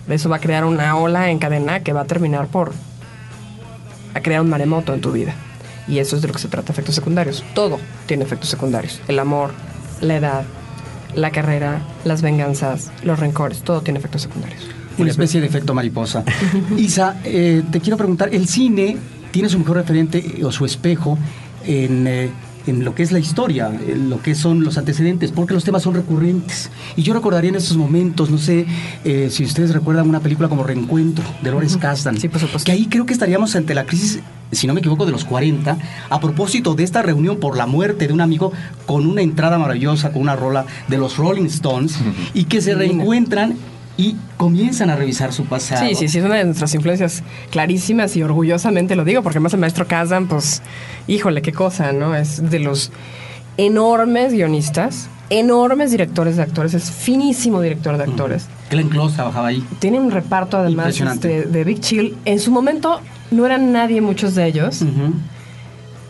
Eso 0.09 0.29
va 0.29 0.37
a 0.37 0.41
crear 0.41 0.65
una 0.65 0.97
ola 0.97 1.31
en 1.31 1.39
cadena 1.39 1.81
que 1.81 1.93
va 1.93 2.03
a 2.03 2.07
terminar 2.07 2.47
por 2.47 2.73
a 4.15 4.21
crear 4.21 4.41
un 4.41 4.49
maremoto 4.49 4.95
en 4.95 5.01
tu 5.01 5.13
vida. 5.13 5.35
Y 5.89 5.99
eso 5.99 6.17
es 6.17 6.23
de 6.23 6.29
lo 6.29 6.35
que 6.35 6.41
se 6.41 6.49
trata, 6.49 6.73
efectos 6.73 6.95
secundarios. 6.95 7.45
Todo 7.55 7.79
tiene 8.07 8.25
efectos 8.25 8.49
secundarios. 8.49 9.01
El 9.09 9.19
amor, 9.19 9.51
la 10.01 10.17
edad, 10.17 10.45
la 11.15 11.31
carrera, 11.31 11.83
las 12.05 12.23
venganzas, 12.23 12.91
los 13.03 13.19
rencores, 13.19 13.63
todo 13.63 13.83
tiene 13.83 13.99
efectos 13.99 14.23
secundarios. 14.23 14.63
Una 14.99 15.11
especie 15.11 15.41
de 15.41 15.47
efecto 15.47 15.75
mariposa. 15.75 16.25
Isa, 16.77 17.21
eh, 17.25 17.63
te 17.71 17.81
quiero 17.81 17.97
preguntar, 17.97 18.31
¿el 18.33 18.49
cine 18.49 18.97
tiene 19.31 19.49
su 19.49 19.59
mejor 19.59 19.77
referente 19.77 20.19
eh, 20.19 20.45
o 20.45 20.51
su 20.51 20.65
espejo 20.65 21.19
en, 21.67 22.07
eh, 22.07 22.31
en 22.67 22.85
lo 22.85 22.95
que 22.95 23.03
es 23.03 23.13
la 23.13 23.19
historia, 23.19 23.69
en 23.69 24.11
lo 24.11 24.21
que 24.23 24.35
son 24.35 24.65
los 24.65 24.79
antecedentes? 24.79 25.33
Porque 25.33 25.55
los 25.55 25.65
temas 25.65 25.83
son 25.83 25.95
recurrentes. 25.95 26.71
Y 26.97 27.03
yo 27.03 27.15
recordaría 27.15 27.51
en 27.51 27.57
esos 27.57 27.77
momentos, 27.77 28.31
no 28.31 28.39
sé 28.39 28.67
eh, 29.05 29.29
si 29.31 29.45
ustedes 29.45 29.73
recuerdan 29.73 30.09
una 30.09 30.21
película 30.21 30.49
como 30.49 30.65
Reencuentro, 30.65 31.25
de 31.43 31.51
Lawrence 31.51 31.79
Kasdan. 31.79 32.19
Sí, 32.19 32.29
por 32.29 32.41
supuesto. 32.41 32.67
Que 32.67 32.73
ahí 32.73 32.87
creo 32.87 33.07
que 33.07 33.13
estaríamos 33.13 33.55
ante 33.57 33.75
la 33.75 33.87
crisis, 33.87 34.21
si 34.53 34.67
no 34.67 34.75
me 34.75 34.81
equivoco, 34.81 35.07
de 35.07 35.13
los 35.13 35.25
40, 35.25 35.79
a 36.09 36.21
propósito 36.21 36.75
de 36.75 36.85
esta 36.85 37.03
reunión 37.03 37.39
por 37.39 37.57
la 37.57 37.67
muerte 37.67 38.07
de 38.07 38.13
un 38.13 38.21
amigo 38.21 38.53
con 38.87 39.07
una 39.07 39.23
entrada 39.23 39.59
maravillosa, 39.59 40.13
con 40.13 40.23
una 40.23 40.37
rola 40.37 40.67
de 40.89 40.99
los 40.99 41.17
Rolling 41.17 41.47
Stones, 41.47 41.99
y 42.35 42.45
que 42.45 42.61
se 42.61 42.75
reencuentran 42.75 43.57
y 43.97 44.17
comienzan 44.37 44.91
a 44.91 44.97
revisar 44.97 45.33
su 45.33 45.45
pasado. 45.47 45.87
Sí, 45.87 45.95
sí, 45.95 46.09
sí, 46.09 46.19
es 46.19 46.25
una 46.25 46.37
de 46.37 46.45
nuestras 46.45 46.75
influencias 46.75 47.23
clarísimas 47.51 48.17
y 48.17 48.23
orgullosamente 48.23 48.95
lo 48.97 49.05
digo, 49.05 49.23
porque 49.23 49.39
además 49.39 49.55
el 49.55 49.61
maestro 49.61 49.87
Kazan, 49.87 50.29
pues, 50.29 50.63
híjole, 51.07 51.43
qué 51.43 51.53
cosa, 51.53 51.93
¿no? 51.93 52.15
Es 52.15 52.51
de 52.51 52.59
los 52.59 52.93
enormes 53.57 54.33
guionistas, 54.33 55.09
enormes 55.31 55.91
directores 55.91 56.37
de 56.37 56.43
actores, 56.43 56.75
es 56.75 56.91
finísimo 56.91 57.61
director 57.61 57.97
de 57.97 58.05
actores. 58.05 58.47
Glenn 58.71 58.89
Close 58.89 59.15
trabajaba 59.15 59.49
ahí. 59.49 59.65
Tiene 59.79 59.99
un 60.01 60.11
reparto 60.11 60.59
además 60.59 61.01
este, 61.01 61.45
de 61.45 61.65
Big 61.65 61.81
Chill. 61.81 62.17
En 62.25 62.41
su 62.41 62.51
momento 62.51 63.01
no 63.31 63.47
eran 63.47 63.73
nadie 63.73 64.01
muchos 64.01 64.35
de 64.35 64.47
ellos 64.47 64.83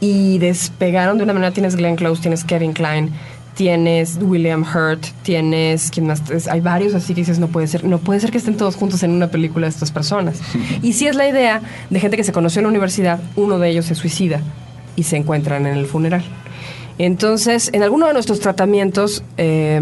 y 0.00 0.38
despegaron 0.38 1.18
de 1.18 1.24
una 1.24 1.32
manera. 1.32 1.52
Tienes 1.52 1.76
Glenn 1.76 1.96
Close, 1.96 2.20
tienes 2.20 2.44
Kevin 2.44 2.72
Klein, 2.72 3.12
tienes 3.56 4.18
William 4.20 4.62
Hurt, 4.62 5.02
tienes 5.22 5.90
quién 5.90 6.06
más, 6.06 6.22
hay 6.46 6.60
varios 6.60 6.94
así 6.94 7.14
que 7.14 7.22
dices 7.22 7.38
no 7.38 7.48
puede 7.48 7.66
ser, 7.66 7.84
no 7.84 7.98
puede 7.98 8.20
ser 8.20 8.30
que 8.30 8.36
estén 8.38 8.56
todos 8.56 8.76
juntos 8.76 9.02
en 9.02 9.10
una 9.10 9.28
película 9.28 9.66
estas 9.66 9.90
personas. 9.90 10.40
y 10.82 10.92
si 10.92 11.06
es 11.06 11.16
la 11.16 11.26
idea 11.26 11.62
de 11.88 11.98
gente 11.98 12.16
que 12.16 12.24
se 12.24 12.32
conoció 12.32 12.60
en 12.60 12.64
la 12.64 12.68
universidad, 12.68 13.18
uno 13.34 13.58
de 13.58 13.70
ellos 13.70 13.86
se 13.86 13.94
suicida 13.94 14.40
y 14.94 15.04
se 15.04 15.16
encuentran 15.16 15.66
en 15.66 15.76
el 15.76 15.86
funeral. 15.86 16.22
Entonces, 16.98 17.70
en 17.72 17.82
alguno 17.82 18.06
de 18.06 18.12
nuestros 18.12 18.40
tratamientos 18.40 19.22
eh, 19.38 19.80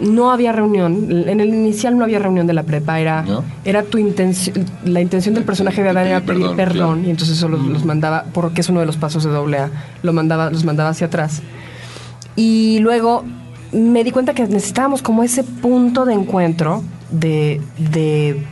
no 0.00 0.30
había 0.32 0.52
reunión. 0.52 1.28
En 1.28 1.40
el 1.40 1.48
inicial 1.48 1.96
no 1.96 2.04
había 2.04 2.18
reunión 2.18 2.46
de 2.48 2.52
la 2.52 2.64
prepa. 2.64 3.00
Era, 3.00 3.22
¿No? 3.22 3.44
era 3.64 3.84
tu 3.84 3.98
intención. 3.98 4.64
La 4.84 5.00
intención 5.00 5.34
del 5.34 5.44
personaje 5.44 5.82
de 5.82 5.88
Adán 5.88 6.06
era 6.06 6.20
Pedir 6.20 6.42
pedir 6.42 6.56
perdón, 6.56 6.56
perdón. 6.56 6.94
claro. 6.94 7.08
Y 7.08 7.10
entonces 7.10 7.38
eso 7.38 7.48
los, 7.48 7.64
los 7.64 7.84
mandaba, 7.84 8.24
porque 8.32 8.60
es 8.60 8.68
uno 8.68 8.80
de 8.80 8.86
los 8.86 8.96
pasos 8.96 9.24
de 9.24 9.30
doble 9.30 9.58
A, 9.58 9.70
lo 10.02 10.12
mandaba, 10.12 10.50
los 10.50 10.64
mandaba 10.64 10.90
hacia 10.90 11.06
atrás. 11.06 11.42
Y 12.36 12.78
luego 12.80 13.24
me 13.72 14.04
di 14.04 14.10
cuenta 14.10 14.34
que 14.34 14.42
necesitábamos 14.46 15.02
como 15.02 15.22
ese 15.22 15.42
punto 15.42 16.04
de 16.04 16.14
encuentro 16.14 16.82
de, 17.10 17.60
de- 17.78 18.42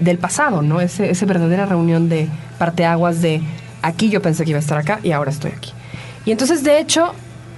del 0.00 0.18
pasado, 0.18 0.62
¿no? 0.62 0.80
Ese, 0.80 1.10
esa 1.10 1.26
verdadera 1.26 1.66
reunión 1.66 2.08
de 2.08 2.28
parteaguas 2.58 3.20
de 3.22 3.40
aquí 3.82 4.08
yo 4.08 4.20
pensé 4.22 4.44
que 4.44 4.50
iba 4.50 4.58
a 4.58 4.60
estar 4.60 4.78
acá 4.78 5.00
y 5.02 5.12
ahora 5.12 5.30
estoy 5.30 5.52
aquí. 5.56 5.72
Y 6.24 6.32
entonces, 6.32 6.62
de 6.64 6.78
hecho, 6.80 7.12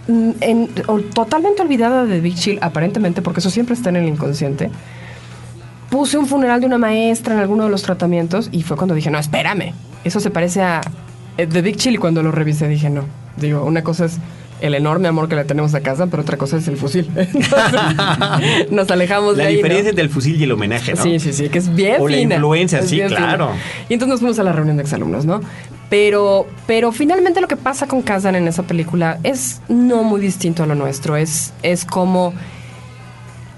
mm, 0.08 0.30
en- 0.40 0.68
totalmente 1.14 1.62
olvidada 1.62 2.04
de 2.04 2.20
Big 2.20 2.34
Chill, 2.36 2.58
aparentemente, 2.62 3.22
porque 3.22 3.40
eso 3.40 3.50
siempre 3.50 3.74
está 3.74 3.88
en 3.90 3.96
el 3.96 4.08
inconsciente, 4.08 4.70
puse 5.90 6.18
un 6.18 6.26
funeral 6.26 6.60
de 6.60 6.66
una 6.66 6.78
maestra 6.78 7.34
en 7.34 7.40
alguno 7.40 7.64
de 7.64 7.70
los 7.70 7.82
tratamientos 7.82 8.48
y 8.52 8.62
fue 8.62 8.76
cuando 8.76 8.94
dije, 8.94 9.10
no, 9.10 9.18
espérame, 9.18 9.72
eso 10.04 10.20
se 10.20 10.30
parece 10.30 10.62
a 10.62 10.80
eh, 11.38 11.46
The 11.46 11.62
Big 11.62 11.76
Chill 11.76 11.94
y 11.94 11.98
cuando 11.98 12.22
lo 12.22 12.30
revisé 12.30 12.68
dije, 12.68 12.90
no, 12.90 13.02
digo, 13.36 13.64
una 13.64 13.82
cosa 13.82 14.04
es 14.04 14.18
el 14.60 14.74
enorme 14.74 15.08
amor 15.08 15.28
que 15.28 15.36
le 15.36 15.44
tenemos 15.44 15.74
a 15.74 15.80
casa, 15.80 16.06
pero 16.06 16.22
otra 16.22 16.36
cosa 16.36 16.56
es 16.56 16.68
el 16.68 16.76
fusil. 16.76 17.08
Entonces, 17.16 18.70
nos 18.70 18.90
alejamos 18.90 19.36
La 19.36 19.44
de 19.44 19.48
ahí, 19.50 19.54
¿no? 19.54 19.58
diferencia 19.58 19.90
entre 19.90 20.04
el 20.04 20.10
fusil 20.10 20.40
y 20.40 20.44
el 20.44 20.52
homenaje, 20.52 20.94
¿no? 20.94 21.02
Sí, 21.02 21.18
sí, 21.20 21.32
sí, 21.32 21.48
que 21.48 21.58
es 21.58 21.74
bien 21.74 22.00
O 22.00 22.08
la 22.08 22.16
fina. 22.16 22.34
influencia, 22.36 22.78
Es 22.80 22.88
sí, 22.88 22.96
fina. 22.96 23.08
claro. 23.08 23.50
Y 23.88 23.94
entonces 23.94 24.12
nos 24.12 24.20
fuimos 24.20 24.38
a 24.38 24.42
la 24.44 24.52
reunión 24.52 24.76
de 24.76 24.82
exalumnos, 24.82 25.24
¿no? 25.24 25.40
Pero, 25.90 26.46
pero 26.66 26.92
finalmente 26.92 27.40
lo 27.40 27.48
que 27.48 27.56
pasa 27.56 27.86
con 27.86 28.02
Kazan 28.02 28.36
en 28.36 28.46
esa 28.46 28.62
película 28.64 29.18
es 29.22 29.60
no 29.68 30.02
muy 30.02 30.20
distinto 30.20 30.62
a 30.62 30.66
lo 30.66 30.74
nuestro. 30.74 31.16
Es, 31.16 31.52
es 31.62 31.84
como 31.84 32.34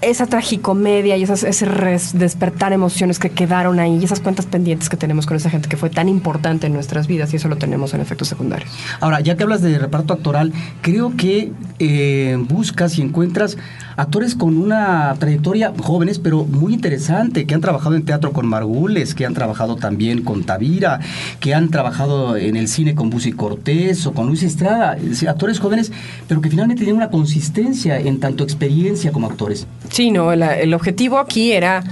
esa 0.03 0.27
tragicomedia 0.27 1.17
y 1.17 1.23
esas- 1.23 1.43
ese 1.45 1.67
res- 1.67 2.19
despertar 2.19 2.73
emociones 2.73 3.19
que 3.19 3.31
quedaron 3.31 3.79
ahí 3.81 3.99
y 4.01 4.05
esas 4.05 4.21
cuentas 4.21 4.47
pendientes 4.47 4.89
que 4.89 4.97
tenemos 4.97 5.27
con 5.27 5.37
esa 5.37 5.51
gente 5.51 5.69
que 5.69 5.77
fue 5.77 5.91
tan 5.91 6.09
importante 6.09 6.67
en 6.67 6.73
nuestras 6.73 7.07
vidas 7.07 7.33
y 7.33 7.37
eso 7.37 7.49
lo 7.49 7.57
tenemos 7.57 7.93
en 7.95 8.01
efectos 8.01 8.29
secundarios. 8.29 8.71
Ahora, 9.01 9.21
ya 9.21 9.37
que 9.37 9.43
hablas 9.43 9.63
de 9.63 9.79
reparto 9.79 10.15
actoral, 10.15 10.53
creo 10.81 11.17
que 11.17 11.53
eh, 11.79 12.37
buscas 12.49 12.99
y 12.99 13.03
encuentras 13.03 13.57
actores 13.97 14.35
con 14.35 14.57
una 14.57 15.15
trayectoria 15.19 15.73
jóvenes, 15.79 16.19
pero 16.19 16.45
muy 16.45 16.73
interesante, 16.75 17.47
que 17.47 17.55
han 17.55 17.61
trabajado 17.61 17.95
en 17.97 18.05
teatro 18.05 18.33
con 18.33 18.47
Margules, 18.47 19.15
que 19.15 19.27
han 19.27 19.35
trabajado 19.35 19.77
también 19.77 20.23
con 20.23 20.45
Tavira, 20.45 21.01
que 21.41 21.55
han 21.55 21.69
trabajado 21.69 22.37
en 22.37 22.57
el 22.57 22.69
cine 22.69 22.95
con 22.95 23.11
Busi 23.11 23.33
Cortés 23.33 24.07
o 24.07 24.13
con 24.13 24.27
Luis 24.27 24.43
Estrada, 24.43 24.97
actores 25.29 25.59
jóvenes, 25.61 25.93
pero 26.29 26.41
que 26.41 26.49
finalmente 26.51 26.83
tienen 26.85 26.97
una 26.97 27.11
consistencia 27.11 27.99
en 27.99 28.21
tanto 28.21 28.45
experiencia 28.45 29.13
como 29.13 29.27
actores. 29.27 29.67
Sí, 29.91 30.11
no, 30.11 30.33
el, 30.33 30.73
objetivo 30.73 31.19
aquí 31.19 31.53
era 31.53 31.83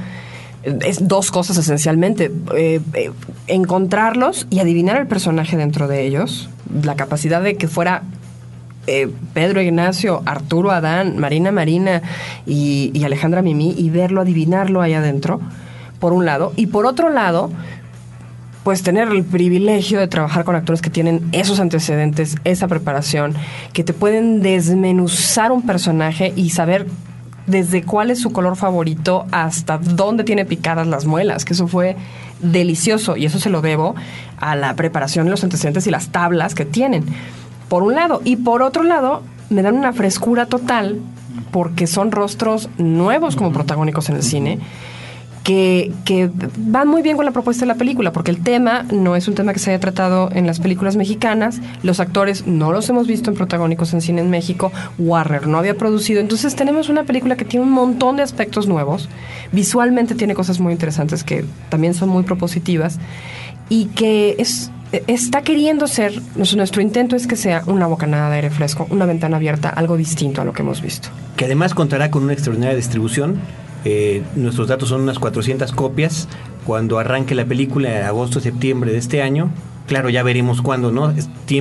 es 0.63 1.07
dos 1.07 1.31
cosas 1.31 1.57
esencialmente. 1.59 2.31
Eh, 2.57 2.81
eh, 2.95 3.11
encontrarlos 3.47 4.47
y 4.51 4.61
adivinar 4.61 4.97
el 4.97 5.07
personaje 5.07 5.57
dentro 5.57 5.89
de 5.89 6.07
ellos. 6.07 6.49
La 6.83 6.97
capacidad 6.97 7.43
de 7.43 7.57
que 7.57 7.69
fuera 7.69 8.03
eh, 8.87 9.09
Pedro 9.35 9.61
Ignacio, 9.61 10.23
Arturo 10.27 10.71
Adán, 10.71 11.19
Marina 11.19 11.53
Marina 11.53 12.03
y, 12.47 12.91
y 12.95 13.05
Alejandra 13.05 13.43
Mimi 13.43 13.75
y 13.77 13.91
verlo, 13.91 14.21
adivinarlo 14.21 14.81
ahí 14.81 14.95
adentro, 14.95 15.41
por 15.99 16.13
un 16.13 16.25
lado. 16.25 16.53
Y 16.57 16.67
por 16.67 16.87
otro 16.87 17.11
lado, 17.11 17.51
pues 18.63 18.83
tener 18.83 19.09
el 19.09 19.25
privilegio 19.25 19.99
de 19.99 20.09
trabajar 20.09 20.45
con 20.45 20.55
actores 20.55 20.83
que 20.83 20.91
tienen 20.91 21.29
esos 21.33 21.59
antecedentes, 21.59 22.37
esa 22.45 22.69
preparación, 22.69 23.35
que 23.73 23.83
te 23.83 23.93
pueden 23.93 24.43
desmenuzar 24.43 25.53
un 25.53 25.63
personaje 25.63 26.33
y 26.37 26.51
saber 26.51 26.87
desde 27.49 27.83
cuál 27.83 28.11
es 28.11 28.21
su 28.21 28.31
color 28.31 28.57
favorito 28.57 29.27
hasta 29.33 29.79
dónde 29.79 30.23
tiene 30.23 30.45
picadas 30.45 30.87
las 30.87 31.07
muelas, 31.07 31.45
que 31.45 31.55
eso 31.55 31.67
fue 31.67 31.97
delicioso 32.41 33.17
y 33.17 33.25
eso 33.25 33.41
se 33.41 33.51
lo 33.51 33.63
debo 33.63 33.97
a 34.39 34.55
la 34.55 34.77
preparación 34.77 35.25
de 35.25 35.33
los 35.33 35.43
antecedentes 35.43 35.87
y 35.87 35.91
las 35.91 36.11
tablas 36.11 36.55
que 36.55 36.65
tienen, 36.65 37.05
por 37.69 37.83
un 37.83 37.95
lado. 37.95 38.21
Y 38.25 38.37
por 38.37 38.63
otro 38.63 38.83
lado, 38.85 39.23
me 39.51 39.63
dan 39.63 39.75
una 39.75 39.93
frescura 39.93 40.47
total 40.47 41.01
porque 41.51 41.87
son 41.87 42.13
rostros 42.13 42.69
nuevos 42.79 43.35
como 43.35 43.53
protagónicos 43.53 44.09
en 44.11 44.17
el 44.17 44.23
cine 44.23 44.59
que, 45.49 45.93
que 46.05 46.29
van 46.59 46.89
muy 46.89 47.01
bien 47.01 47.17
con 47.17 47.25
la 47.25 47.31
propuesta 47.31 47.63
de 47.63 47.69
la 47.69 47.77
película, 47.77 48.13
porque 48.13 48.31
el 48.31 48.43
tema 48.43 48.83
no 48.93 49.17
es 49.17 49.29
un 49.29 49.35
tema 49.35 49.55
que 49.55 49.59
se 49.59 49.71
haya 49.71 49.81
tratado 49.81 50.29
en 50.35 50.47
las 50.47 50.61
películas 50.61 50.97
mexicanas, 50.97 51.63
los 51.83 52.01
actores 52.01 52.47
no 52.47 52.71
los 52.71 52.87
hemos 52.91 53.07
visto 53.07 53.31
en 53.31 53.37
protagónicos 53.37 53.95
en 53.95 54.03
cine 54.03 54.21
en 54.21 54.29
México, 54.29 54.71
Warner 54.99 55.47
no 55.47 55.57
había 55.57 55.75
producido, 55.79 56.21
entonces 56.21 56.55
tenemos 56.55 56.91
una 56.91 57.05
película 57.05 57.35
que 57.35 57.47
tiene 57.47 57.65
un 57.65 57.73
montón 57.73 58.19
de 58.19 58.25
aspectos 58.25 58.69
nuevos, 58.69 59.09
visualmente 59.51 60.15
tiene 60.15 60.35
cosas 60.35 60.61
muy 60.61 60.75
interesantes 60.75 61.25
que 61.25 61.47
también 61.71 61.95
son 61.95 62.11
muy 62.11 62.25
propositivas 62.25 62.99
y 63.71 63.87
que 63.87 64.37
es 64.39 64.71
está 65.07 65.41
queriendo 65.41 65.87
ser, 65.87 66.21
nuestro 66.35 66.83
intento 66.83 67.17
es 67.17 67.27
que 67.27 67.37
sea 67.37 67.63
una 67.65 67.87
bocanada 67.87 68.29
de 68.29 68.37
aire 68.37 68.51
fresco, 68.51 68.87
una 68.91 69.07
ventana 69.07 69.39
abierta, 69.39 69.71
algo 69.71 69.97
distinto 69.97 70.43
a 70.43 70.45
lo 70.45 70.53
que 70.53 70.61
hemos 70.61 70.83
visto. 70.83 71.09
Que 71.39 71.47
además 71.47 71.73
contará 71.73 72.11
con 72.11 72.25
una 72.25 72.35
extraordinaria 72.35 72.77
distribución. 72.77 73.41
Eh, 73.85 74.23
nuestros 74.35 74.69
datos 74.69 74.88
son 74.88 75.03
unas 75.03 75.19
400 75.19 75.73
copias. 75.73 76.29
Cuando 76.67 76.99
arranque 76.99 77.35
la 77.35 77.47
película, 77.47 78.07
agosto-septiembre 78.07 78.93
de 78.93 78.99
este 78.99 79.23
año, 79.23 79.51
claro, 79.88 80.09
ya 80.11 80.22
veremos 80.22 80.62
cuándo, 80.62 80.92
¿no? 80.92 81.12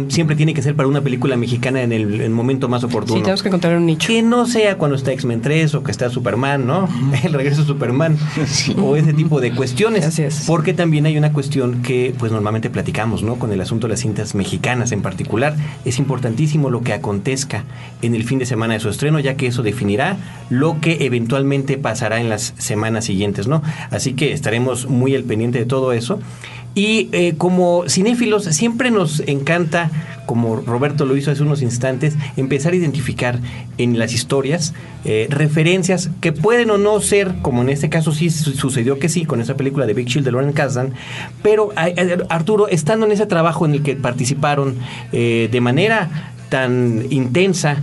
Siempre 0.09 0.35
tiene 0.35 0.53
que 0.53 0.61
ser 0.61 0.75
para 0.75 0.87
una 0.87 1.01
película 1.01 1.35
mexicana 1.37 1.81
en 1.81 1.91
el, 1.91 2.15
en 2.15 2.21
el 2.21 2.29
momento 2.29 2.67
más 2.67 2.83
oportuno. 2.83 3.17
Sí, 3.17 3.23
tenemos 3.23 3.41
que 3.41 3.47
encontrar 3.47 3.77
un 3.77 3.85
nicho. 3.87 4.07
Que 4.07 4.21
no 4.21 4.45
sea 4.45 4.77
cuando 4.77 4.95
está 4.95 5.11
X-Men 5.13 5.41
3 5.41 5.73
o 5.75 5.83
que 5.83 5.91
está 5.91 6.09
Superman, 6.09 6.67
¿no? 6.67 6.87
El 7.23 7.33
regreso 7.33 7.61
de 7.61 7.67
Superman. 7.67 8.17
O 8.79 8.95
ese 8.95 9.13
tipo 9.13 9.39
de 9.39 9.51
cuestiones. 9.51 10.05
Así 10.05 10.23
es. 10.23 10.43
Porque 10.45 10.73
también 10.73 11.05
hay 11.05 11.17
una 11.17 11.31
cuestión 11.31 11.81
que 11.81 12.13
pues 12.17 12.31
normalmente 12.31 12.69
platicamos, 12.69 13.23
¿no? 13.23 13.39
Con 13.39 13.51
el 13.51 13.61
asunto 13.61 13.87
de 13.87 13.91
las 13.91 14.01
cintas 14.01 14.35
mexicanas 14.35 14.91
en 14.91 15.01
particular. 15.01 15.55
Es 15.85 15.99
importantísimo 15.99 16.69
lo 16.69 16.81
que 16.81 16.93
acontezca 16.93 17.63
en 18.01 18.13
el 18.13 18.23
fin 18.23 18.39
de 18.39 18.45
semana 18.45 18.73
de 18.73 18.81
su 18.81 18.89
estreno, 18.89 19.19
ya 19.19 19.35
que 19.35 19.47
eso 19.47 19.63
definirá 19.63 20.17
lo 20.49 20.79
que 20.81 21.05
eventualmente 21.05 21.77
pasará 21.77 22.19
en 22.19 22.29
las 22.29 22.53
semanas 22.57 23.05
siguientes, 23.05 23.47
¿no? 23.47 23.61
Así 23.89 24.13
que 24.13 24.33
estaremos 24.33 24.87
muy 24.87 25.15
al 25.15 25.23
pendiente 25.23 25.59
de 25.59 25.65
todo 25.65 25.93
eso. 25.93 26.19
Y 26.77 27.09
eh, 27.11 27.33
como 27.39 27.85
cinéfilos 27.89 28.43
siempre 28.43 28.91
nos 28.91 29.21
encanta, 29.21 29.89
como 30.27 30.57
Roberto 30.57 31.07
lo 31.07 31.17
hizo 31.17 31.31
hace 31.31 31.41
unos 31.41 31.63
instantes, 31.63 32.15
empezar 32.35 32.73
a 32.73 32.75
identificar 32.75 33.39
en 33.79 33.97
las 33.97 34.13
historias 34.13 34.75
eh, 35.03 35.25
referencias 35.31 36.11
que 36.21 36.33
pueden 36.33 36.69
o 36.69 36.77
no 36.77 36.99
ser, 37.01 37.33
como 37.41 37.63
en 37.63 37.69
este 37.69 37.89
caso 37.89 38.11
sí 38.11 38.29
su- 38.29 38.51
sucedió 38.51 38.99
que 38.99 39.09
sí, 39.09 39.25
con 39.25 39.41
esa 39.41 39.57
película 39.57 39.87
de 39.87 39.95
Big 39.95 40.07
Shield 40.07 40.25
de 40.25 40.31
Lauren 40.33 40.53
Kasdan, 40.53 40.93
pero 41.41 41.71
Arturo, 42.29 42.67
estando 42.67 43.07
en 43.07 43.11
ese 43.11 43.25
trabajo 43.25 43.65
en 43.65 43.71
el 43.73 43.81
que 43.81 43.95
participaron 43.95 44.75
eh, 45.11 45.49
de 45.51 45.61
manera 45.61 46.31
tan 46.49 47.07
intensa, 47.09 47.77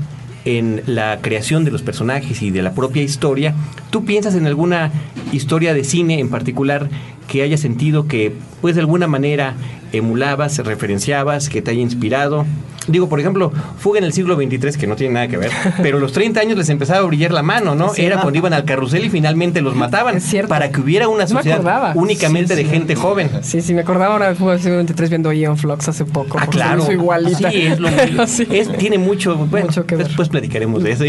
en 0.45 0.83
la 0.87 1.21
creación 1.21 1.65
de 1.65 1.71
los 1.71 1.83
personajes 1.83 2.43
y 2.43 2.51
de 2.51 2.63
la 2.63 2.75
propia 2.75 3.03
historia, 3.03 3.55
¿tú 3.91 4.05
piensas 4.05 4.35
en 4.35 4.47
alguna 4.47 4.93
historia 5.33 5.75
de 5.75 5.85
cine 5.85 6.21
en 6.21 6.29
particular 6.29 6.89
que 7.29 7.43
haya 7.43 7.57
sentido 7.57 8.07
que, 8.07 8.33
pues 8.61 8.75
de 8.75 8.83
alguna 8.83 9.07
manera, 9.07 9.55
emulabas, 9.93 10.59
referenciabas, 10.59 11.49
que 11.49 11.63
te 11.63 11.71
haya 11.71 11.81
inspirado? 11.81 12.45
Digo, 12.87 13.09
por 13.09 13.21
ejemplo, 13.21 13.53
Fuga 13.79 13.99
en 13.99 14.05
el 14.05 14.13
siglo 14.13 14.37
XXIII, 14.37 14.73
que 14.79 14.87
no 14.87 14.97
tiene 14.97 15.15
nada 15.15 15.29
que 15.29 15.37
ver, 15.37 15.51
pero 15.83 15.97
a 15.99 16.01
los 16.01 16.13
30 16.13 16.41
años 16.41 16.59
les 16.59 16.69
empezaba 16.69 17.01
a 17.01 17.03
brillar 17.03 17.33
la 17.33 17.43
mano, 17.43 17.75
¿no? 17.75 17.91
Sí. 17.95 18.03
Era 18.05 18.21
cuando 18.21 18.39
iban 18.39 18.53
al 18.53 18.65
carrusel 18.65 19.05
y 19.05 19.11
finalmente 19.11 19.61
los 19.63 19.75
mataban. 19.75 20.17
Es 20.17 20.25
cierto. 20.25 20.49
Para 20.49 20.71
que 20.71 20.81
hubiera 20.81 21.09
una 21.09 21.27
sociedad 21.27 21.93
únicamente 21.95 22.55
Sí, 22.55 22.63
de 22.63 22.69
sí. 22.69 22.75
gente 22.75 22.95
joven. 22.95 23.31
Sí, 23.43 23.61
sí, 23.63 23.75
me 23.75 23.81
acordaba 23.83 24.13
ahora 24.15 24.29
de 24.29 24.35
Fútbol 24.35 24.61
Siglo 24.61 24.83
XXIII 24.83 25.09
viendo 25.09 25.33
Ion 25.33 25.57
Flux 25.57 25.89
hace 25.89 26.05
poco. 26.05 26.39
Ah, 26.41 26.47
claro. 26.47 26.91
igualita. 26.93 27.51
Sí, 27.51 27.63
es 27.63 27.79
lo 27.81 27.89
es- 27.89 28.77
tiene 28.79 28.99
mucho, 28.99 29.37
bueno, 29.37 29.67
Mucho 29.67 29.87
que 29.87 29.97
ver. 29.97 30.07
después 30.07 30.29
platicaremos 30.29 30.83
de 30.83 30.93
eso. 30.93 31.05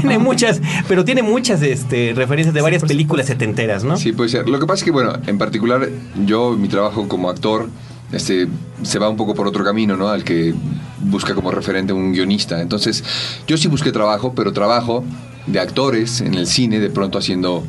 Tiene 0.00 0.18
muchas, 0.18 0.60
pero 0.88 1.04
tiene 1.04 1.22
muchas 1.22 1.62
este, 1.62 2.12
referencias 2.14 2.54
de 2.54 2.60
varias 2.60 2.82
películas 2.84 3.26
setenteras, 3.26 3.84
¿no? 3.84 3.96
Sí, 3.96 4.12
puede 4.12 4.28
ser. 4.30 4.48
Lo 4.48 4.58
que 4.58 4.66
pasa 4.66 4.78
es 4.80 4.84
que, 4.84 4.90
bueno, 4.90 5.12
en 5.26 5.38
particular, 5.38 5.88
yo, 6.26 6.52
mi 6.56 6.68
trabajo 6.68 7.08
como 7.08 7.28
actor, 7.30 7.68
este, 8.12 8.48
se 8.82 8.98
va 8.98 9.08
un 9.08 9.16
poco 9.16 9.34
por 9.34 9.46
otro 9.46 9.64
camino, 9.64 9.96
¿no? 9.96 10.08
Al 10.08 10.24
que 10.24 10.54
busca 11.00 11.34
como 11.34 11.50
referente 11.50 11.92
un 11.92 12.12
guionista. 12.12 12.60
Entonces, 12.60 13.04
yo 13.46 13.56
sí 13.56 13.68
busqué 13.68 13.92
trabajo, 13.92 14.32
pero 14.34 14.52
trabajo 14.52 15.04
de 15.46 15.60
actores 15.60 16.20
en 16.20 16.34
el 16.34 16.46
cine, 16.46 16.80
de 16.80 16.90
pronto 16.90 17.18
haciendo 17.18 17.64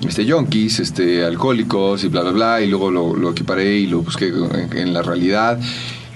este 0.00 0.24
yonkis, 0.24 0.80
este 0.80 1.24
alcohólicos 1.24 2.04
y 2.04 2.08
bla 2.08 2.22
bla 2.22 2.30
bla, 2.30 2.60
y 2.62 2.68
luego 2.68 2.90
lo, 2.90 3.14
lo 3.14 3.30
equiparé 3.30 3.76
y 3.78 3.86
lo 3.86 4.02
busqué 4.02 4.28
en, 4.28 4.76
en 4.76 4.92
la 4.94 5.02
realidad. 5.02 5.58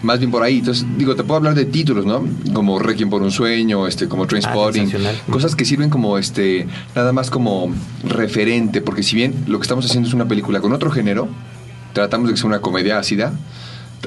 Más 0.02 0.18
bien 0.18 0.30
por 0.30 0.42
ahí. 0.42 0.58
Entonces, 0.58 0.86
digo, 0.98 1.16
te 1.16 1.24
puedo 1.24 1.38
hablar 1.38 1.54
de 1.54 1.64
títulos, 1.64 2.04
¿no? 2.04 2.22
Como 2.52 2.78
Requiem 2.78 3.08
por 3.08 3.22
un 3.22 3.30
sueño, 3.30 3.86
este, 3.86 4.06
como 4.06 4.26
Trainspotting. 4.26 4.90
sensacional. 4.90 5.18
cosas 5.30 5.56
que 5.56 5.64
sirven 5.64 5.88
como 5.88 6.18
este, 6.18 6.66
nada 6.94 7.12
más 7.12 7.30
como 7.30 7.72
referente, 8.02 8.82
porque 8.82 9.02
si 9.02 9.16
bien 9.16 9.34
lo 9.46 9.58
que 9.58 9.62
estamos 9.62 9.86
haciendo 9.86 10.06
es 10.06 10.14
una 10.14 10.28
película 10.28 10.60
con 10.60 10.72
otro 10.74 10.90
género, 10.90 11.28
tratamos 11.94 12.28
de 12.28 12.34
que 12.34 12.38
sea 12.38 12.48
una 12.48 12.60
comedia 12.60 12.98
ácida 12.98 13.32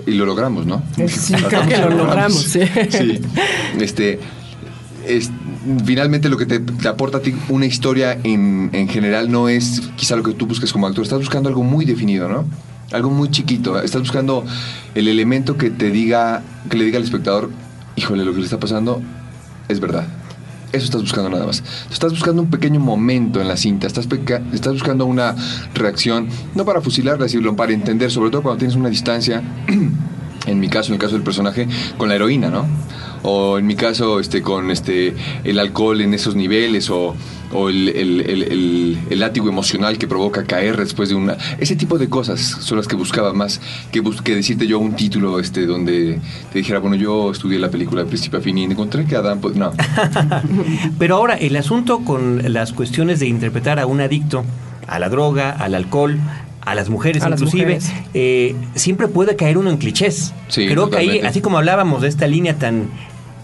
y 0.06 0.12
lo 0.12 0.26
logramos, 0.26 0.66
¿no? 0.66 0.84
Sí, 1.08 1.34
creo 1.34 1.50
Tratamos 1.50 1.74
que 1.74 1.78
lo 1.82 1.90
logramos, 1.90 2.44
sí. 2.44 2.62
Sí. 2.90 3.20
Este, 3.80 4.20
es, 5.06 5.32
finalmente 5.86 6.30
lo 6.30 6.38
que 6.38 6.46
te, 6.46 6.60
te 6.60 6.88
aporta 6.88 7.18
a 7.20 7.22
ti 7.22 7.34
una 7.50 7.66
historia 7.66 8.18
en, 8.24 8.70
en 8.74 8.88
general 8.88 9.32
no 9.32 9.50
es 9.50 9.90
quizá 9.96 10.16
lo 10.16 10.24
que 10.24 10.34
tú 10.34 10.48
busques 10.48 10.72
como 10.72 10.88
actor, 10.88 11.04
estás 11.04 11.20
buscando 11.20 11.50
algo 11.50 11.64
muy 11.64 11.86
definido, 11.86 12.28
¿no? 12.28 12.46
Algo 12.92 13.10
muy 13.10 13.30
chiquito, 13.30 13.82
estás 13.82 14.02
buscando 14.02 14.46
el 14.96 15.08
elemento 15.08 15.58
que 15.58 15.70
te 15.70 15.90
diga, 15.90 16.42
que 16.70 16.78
le 16.78 16.86
diga 16.86 16.98
al 16.98 17.04
espectador, 17.04 17.50
híjole, 17.96 18.24
lo 18.24 18.34
que 18.34 18.40
le 18.40 18.46
está 18.46 18.60
pasando 18.60 19.02
es 19.68 19.80
verdad. 19.80 20.06
Eso 20.72 20.86
estás 20.86 21.02
buscando 21.02 21.30
nada 21.30 21.46
más. 21.46 21.64
Estás 21.92 22.12
buscando 22.12 22.42
un 22.42 22.50
pequeño 22.50 22.80
momento 22.80 23.40
en 23.40 23.48
la 23.48 23.56
cinta, 23.56 23.88
estás, 23.88 24.08
estás 24.54 24.74
buscando 24.74 25.06
una 25.06 25.36
reacción, 25.74 26.28
no 26.56 26.66
para 26.66 26.82
fusilarla, 26.82 27.30
sino 27.30 27.56
para 27.56 27.74
entender, 27.74 28.12
sobre 28.12 28.32
todo 28.32 28.44
cuando 28.44 28.60
tienes 28.60 28.76
una 28.76 28.90
distancia, 28.90 29.42
en 30.46 30.60
mi 30.60 30.70
caso, 30.70 30.90
en 30.90 30.94
el 30.96 31.00
caso 31.00 31.14
del 31.16 31.24
personaje, 31.24 31.68
con 31.98 32.10
la 32.10 32.16
heroína, 32.16 32.50
¿no? 32.50 32.66
O 33.24 33.58
en 33.58 33.66
mi 33.66 33.76
caso, 33.76 34.20
este, 34.20 34.42
con 34.42 34.70
este, 34.72 35.14
el 35.44 35.60
alcohol 35.60 36.00
en 36.02 36.14
esos 36.14 36.36
niveles, 36.36 36.90
o, 36.90 37.16
o 37.52 37.70
el, 37.70 37.90
el- 37.90 38.22
el- 38.22 38.98
el- 39.10 39.20
látigo 39.20 39.50
emocional 39.50 39.98
que 39.98 40.08
provoca 40.08 40.44
caer 40.46 40.78
después 40.78 41.10
de 41.10 41.16
una... 41.16 41.36
Ese 41.60 41.76
tipo 41.76 41.98
de 41.98 42.08
cosas 42.08 42.40
son 42.40 42.78
las 42.78 42.88
que 42.88 42.96
buscaba 42.96 43.34
más 43.34 43.60
que, 43.92 44.00
bus- 44.02 44.22
que 44.22 44.36
decirte 44.36 44.68
yo 44.68 44.78
un 44.80 44.96
título 44.96 45.40
este, 45.40 45.66
donde 45.66 46.20
te 46.54 46.60
dijera, 46.60 46.80
bueno, 46.80 46.96
yo 46.96 47.32
estudié 47.32 47.58
la 47.60 47.70
película 47.72 48.04
de 48.04 48.08
principio 48.08 48.38
a 48.40 48.42
fin 48.42 48.58
y 48.60 48.64
encontré 48.66 49.06
que 49.06 49.16
Adán, 49.16 49.40
pues 49.42 49.56
no. 49.56 49.72
Pero 51.00 51.16
ahora, 51.16 51.36
el 51.36 51.56
asunto 51.56 52.00
con 52.06 52.54
las 52.54 52.72
cuestiones 52.74 53.20
de 53.20 53.28
interpretar 53.28 53.80
a 53.80 53.86
un 53.88 54.00
adicto, 54.02 54.46
a 54.88 55.00
la 55.00 55.10
droga, 55.10 55.50
al 55.52 55.74
alcohol, 55.76 56.20
a 56.68 56.76
las 56.76 56.90
mujeres 56.90 57.24
A 57.24 57.30
las 57.30 57.40
inclusive, 57.40 57.76
mujeres. 57.76 57.92
eh, 58.14 58.56
siempre 58.76 59.08
puede 59.08 59.36
caer 59.36 59.58
uno 59.58 59.70
en 59.70 59.78
clichés. 59.78 60.34
Sí, 60.50 60.68
Creo 60.68 60.90
que 60.90 60.98
ahí, 60.98 61.20
así 61.22 61.40
como 61.42 61.58
hablábamos 61.58 62.02
de 62.02 62.10
esta 62.10 62.28
línea 62.28 62.56
tan 62.60 62.90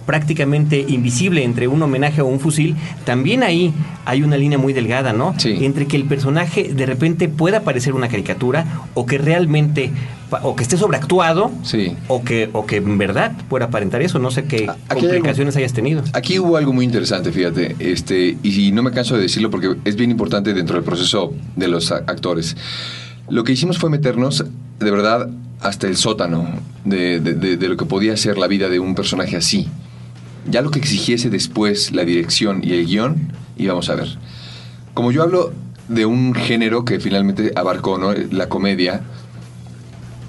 prácticamente 0.06 0.84
invisible 0.90 1.46
entre 1.46 1.70
un 1.70 1.82
homenaje 1.82 2.22
o 2.22 2.26
un 2.26 2.42
fusil, 2.42 2.76
también 3.06 3.42
ahí 3.42 3.74
hay 4.04 4.22
una 4.22 4.36
línea 4.36 4.58
muy 4.58 4.74
delgada, 4.74 5.14
¿no? 5.14 5.34
Sí. 5.38 5.56
Entre 5.62 5.88
que 5.88 5.96
el 5.96 6.04
personaje 6.04 6.74
de 6.74 6.86
repente 6.86 7.30
pueda 7.30 7.62
parecer 7.62 7.94
una 7.94 8.10
caricatura 8.10 8.66
o 8.96 9.06
que 9.06 9.18
realmente 9.18 9.92
o 10.42 10.56
que 10.56 10.64
esté 10.64 10.76
sobreactuado 10.78 11.52
Sí. 11.64 11.96
o 12.10 12.24
que 12.24 12.50
o 12.54 12.66
que 12.66 12.78
en 12.78 12.98
verdad 12.98 13.32
pueda 13.48 13.66
aparentar 13.66 14.02
eso, 14.02 14.20
no 14.20 14.30
sé 14.32 14.44
qué 14.46 14.68
aquí 14.68 14.76
hay 14.90 15.02
complicaciones 15.02 15.56
hayas 15.56 15.72
tenido. 15.74 16.04
Aquí 16.12 16.38
hubo 16.40 16.58
algo 16.58 16.74
muy 16.74 16.84
interesante, 16.84 17.32
fíjate, 17.32 17.76
este, 17.80 18.36
y 18.44 18.72
no 18.74 18.84
me 18.84 18.92
canso 18.92 19.16
de 19.16 19.22
decirlo 19.22 19.50
porque 19.50 19.76
es 19.86 19.96
bien 19.96 20.12
importante 20.12 20.54
dentro 20.54 20.76
del 20.76 20.84
proceso 20.84 21.34
de 21.56 21.68
los 21.70 21.92
actores. 21.94 22.58
Lo 23.34 23.44
que 23.44 23.54
hicimos 23.54 23.80
fue 23.80 23.90
meternos, 23.90 24.46
de 24.80 24.92
verdad, 24.92 25.28
hasta 25.60 25.88
el 25.88 25.98
sótano 25.98 26.48
de, 26.86 27.20
de- 27.20 27.68
lo 27.68 27.78
que 27.78 27.86
podía 27.86 28.16
ser 28.16 28.38
la 28.38 28.46
vida 28.48 28.70
de 28.70 28.80
un 28.80 28.94
personaje 28.94 29.36
así. 29.36 29.70
Ya 30.48 30.62
lo 30.62 30.70
que 30.70 30.78
exigiese 30.78 31.32
después 31.32 31.92
la 31.94 32.06
dirección 32.06 32.62
y 32.64 32.74
el 32.74 32.86
guion, 32.86 33.32
íbamos 33.58 33.90
a 33.90 33.96
ver. 33.96 34.20
Como 34.94 35.12
yo 35.12 35.24
hablo 35.24 35.52
de 35.88 36.06
un 36.06 36.36
género 36.36 36.86
que 36.86 37.00
finalmente 37.00 37.52
abarcó 37.56 37.98
¿no? 37.98 38.14
la 38.14 38.50
comedia, 38.50 39.02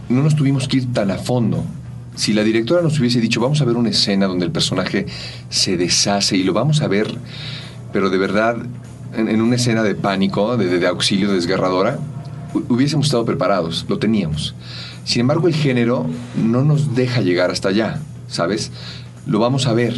no 0.09 0.23
nos 0.23 0.35
tuvimos 0.35 0.67
que 0.67 0.79
ir 0.79 0.93
tan 0.95 1.11
a 1.11 1.19
fondo. 1.19 1.62
Si 2.14 2.33
la 2.33 2.43
directora 2.43 2.81
nos 2.81 2.99
hubiese 2.99 3.21
dicho, 3.21 3.38
vamos 3.38 3.61
a 3.61 3.67
ver 3.67 3.77
una 3.77 3.90
escena 3.90 4.27
donde 4.29 4.47
el 4.47 4.51
personaje 4.51 5.05
se 5.51 5.77
deshace 5.77 6.38
y 6.38 6.43
lo 6.45 6.55
vamos 6.55 6.81
a 6.81 6.88
ver, 6.88 7.12
pero 7.93 8.09
de 8.09 8.17
verdad, 8.17 8.57
en, 9.14 9.43
una 9.43 9.57
escena 9.57 9.83
de 9.83 9.95
pánico, 9.95 10.57
de, 10.57 10.79
de- 10.79 10.87
auxilio 10.87 11.31
desgarradora, 11.33 11.99
hubiésemos 12.69 13.07
estado 13.07 13.25
preparados, 13.25 13.85
lo 13.88 13.99
teníamos. 13.99 14.55
Sin 15.05 15.21
embargo, 15.21 15.49
el 15.49 15.55
género 15.55 16.07
no 16.43 16.64
nos 16.64 16.95
deja 16.95 17.21
llegar 17.21 17.51
hasta 17.51 17.69
allá, 17.69 18.01
¿sabes? 18.29 18.71
Lo 19.27 19.38
vamos 19.38 19.67
a 19.67 19.73
ver. 19.73 19.95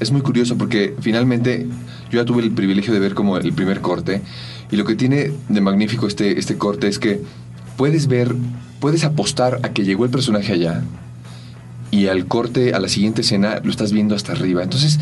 Es 0.00 0.12
muy 0.12 0.20
curioso 0.20 0.56
porque 0.58 0.94
finalmente 1.00 1.66
yo 2.10 2.20
ya 2.20 2.24
tuve 2.24 2.42
el 2.42 2.52
privilegio 2.52 2.92
de 2.92 3.00
ver 3.00 3.14
como 3.14 3.38
el 3.38 3.52
primer 3.52 3.80
corte 3.80 4.22
y 4.70 4.76
lo 4.76 4.84
que 4.84 4.94
tiene 4.94 5.32
de 5.48 5.60
magnífico 5.60 6.06
este, 6.06 6.38
este 6.38 6.58
corte 6.58 6.88
es 6.88 6.98
que 6.98 7.22
puedes 7.76 8.06
ver, 8.06 8.34
puedes 8.80 9.04
apostar 9.04 9.60
a 9.62 9.70
que 9.70 9.84
llegó 9.84 10.04
el 10.04 10.10
personaje 10.10 10.52
allá 10.52 10.82
y 11.90 12.08
al 12.08 12.26
corte, 12.26 12.74
a 12.74 12.80
la 12.80 12.88
siguiente 12.88 13.22
escena, 13.22 13.60
lo 13.62 13.70
estás 13.70 13.92
viendo 13.92 14.14
hasta 14.14 14.32
arriba. 14.32 14.62
Entonces, 14.62 14.98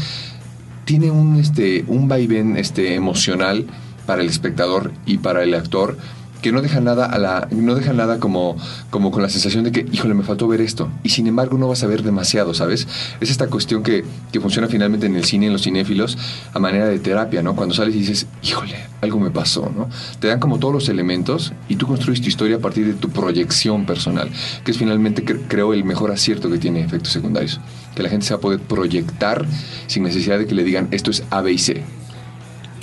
tiene 0.84 1.10
un, 1.10 1.36
este, 1.40 1.84
un 1.88 2.08
vaivén 2.08 2.56
este, 2.56 2.94
emocional 2.94 3.66
para 4.06 4.22
el 4.22 4.28
espectador 4.28 4.92
y 5.06 5.18
para 5.18 5.42
el 5.42 5.54
actor 5.54 5.96
que 6.44 6.52
no 6.52 6.60
deja 6.60 6.78
nada 6.82 7.06
a 7.06 7.18
la 7.18 7.48
no 7.50 7.74
deja 7.74 7.94
nada 7.94 8.18
como 8.20 8.54
como 8.90 9.10
con 9.10 9.22
la 9.22 9.30
sensación 9.30 9.64
de 9.64 9.72
que 9.72 9.86
híjole 9.90 10.12
me 10.12 10.24
faltó 10.24 10.46
ver 10.46 10.60
esto. 10.60 10.90
Y 11.02 11.08
sin 11.08 11.26
embargo 11.26 11.56
no 11.56 11.68
vas 11.68 11.82
a 11.82 11.86
ver 11.86 12.02
demasiado 12.02 12.52
sabes 12.52 12.86
es 13.18 13.30
esta 13.30 13.46
cuestión 13.46 13.82
que, 13.82 14.04
que 14.30 14.40
funciona 14.40 14.68
finalmente 14.68 15.06
en 15.06 15.16
el 15.16 15.24
cine 15.24 15.46
en 15.46 15.54
los 15.54 15.62
cinéfilos 15.62 16.18
a 16.52 16.58
manera 16.58 16.84
de 16.86 16.98
terapia 16.98 17.42
no 17.42 17.56
cuando 17.56 17.74
sales 17.74 17.94
y 17.94 18.00
dices 18.00 18.26
híjole 18.42 18.76
algo 19.00 19.18
me 19.20 19.30
pasó 19.30 19.72
no 19.74 19.88
te 20.20 20.28
dan 20.28 20.38
como 20.38 20.58
todos 20.58 20.74
los 20.74 20.88
elementos 20.90 21.54
y 21.66 21.76
tú 21.76 21.86
construyes 21.86 22.20
tu 22.20 22.28
historia 22.28 22.56
a 22.56 22.60
partir 22.60 22.86
de 22.86 22.92
tu 22.92 23.08
proyección 23.08 23.86
personal 23.86 24.28
que 24.64 24.70
es 24.70 24.76
finalmente 24.76 25.24
cre- 25.24 25.40
creo 25.48 25.72
el 25.72 25.84
mejor 25.84 26.10
acierto 26.10 26.50
que 26.50 26.58
tiene 26.58 26.82
efectos 26.84 27.12
secundarios. 27.12 27.58
Que 27.94 28.02
la 28.02 28.08
gente 28.10 28.26
se 28.26 28.34
va 28.34 28.38
a 28.38 28.40
poder 28.40 28.60
proyectar 28.60 29.46
sin 29.86 30.02
necesidad 30.02 30.36
de 30.38 30.46
que 30.46 30.54
le 30.54 30.64
digan 30.64 30.88
esto 30.90 31.10
es 31.10 31.22
A 31.30 31.40
B 31.42 31.52
y 31.52 31.58
C 31.58 31.82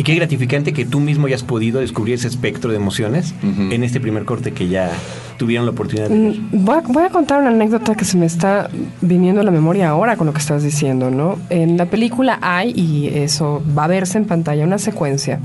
Y 0.01 0.03
qué 0.03 0.15
gratificante 0.15 0.73
que 0.73 0.83
tú 0.83 0.99
mismo 0.99 1.27
hayas 1.27 1.43
podido 1.43 1.79
descubrir 1.79 2.15
ese 2.15 2.27
espectro 2.27 2.71
de 2.71 2.77
emociones 2.77 3.35
en 3.43 3.83
este 3.83 3.99
primer 3.99 4.25
corte 4.25 4.51
que 4.51 4.67
ya 4.67 4.89
tuvieron 5.37 5.67
la 5.67 5.73
oportunidad 5.73 6.09
de 6.09 6.17
ver. 6.17 6.39
Mm, 6.39 6.65
Voy 6.65 6.75
a, 6.75 6.81
voy 6.81 7.03
a 7.03 7.09
contar 7.09 7.39
una 7.39 7.51
anécdota 7.51 7.93
que 7.93 8.03
se 8.03 8.17
me 8.17 8.25
está 8.25 8.67
viniendo 9.01 9.41
a 9.41 9.43
la 9.43 9.51
memoria 9.51 9.89
ahora 9.89 10.17
con 10.17 10.25
lo 10.25 10.33
que 10.33 10.39
estás 10.39 10.63
diciendo, 10.63 11.11
¿no? 11.11 11.37
En 11.51 11.77
la 11.77 11.85
película 11.85 12.39
hay, 12.41 12.71
y 12.71 13.09
eso 13.13 13.61
va 13.77 13.83
a 13.83 13.87
verse 13.89 14.17
en 14.17 14.25
pantalla, 14.25 14.65
una 14.65 14.79
secuencia 14.79 15.39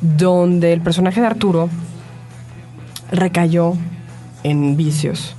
donde 0.00 0.72
el 0.72 0.80
personaje 0.80 1.20
de 1.20 1.28
Arturo 1.28 1.70
recayó 3.12 3.74
en 4.42 4.76
vicios. 4.76 5.36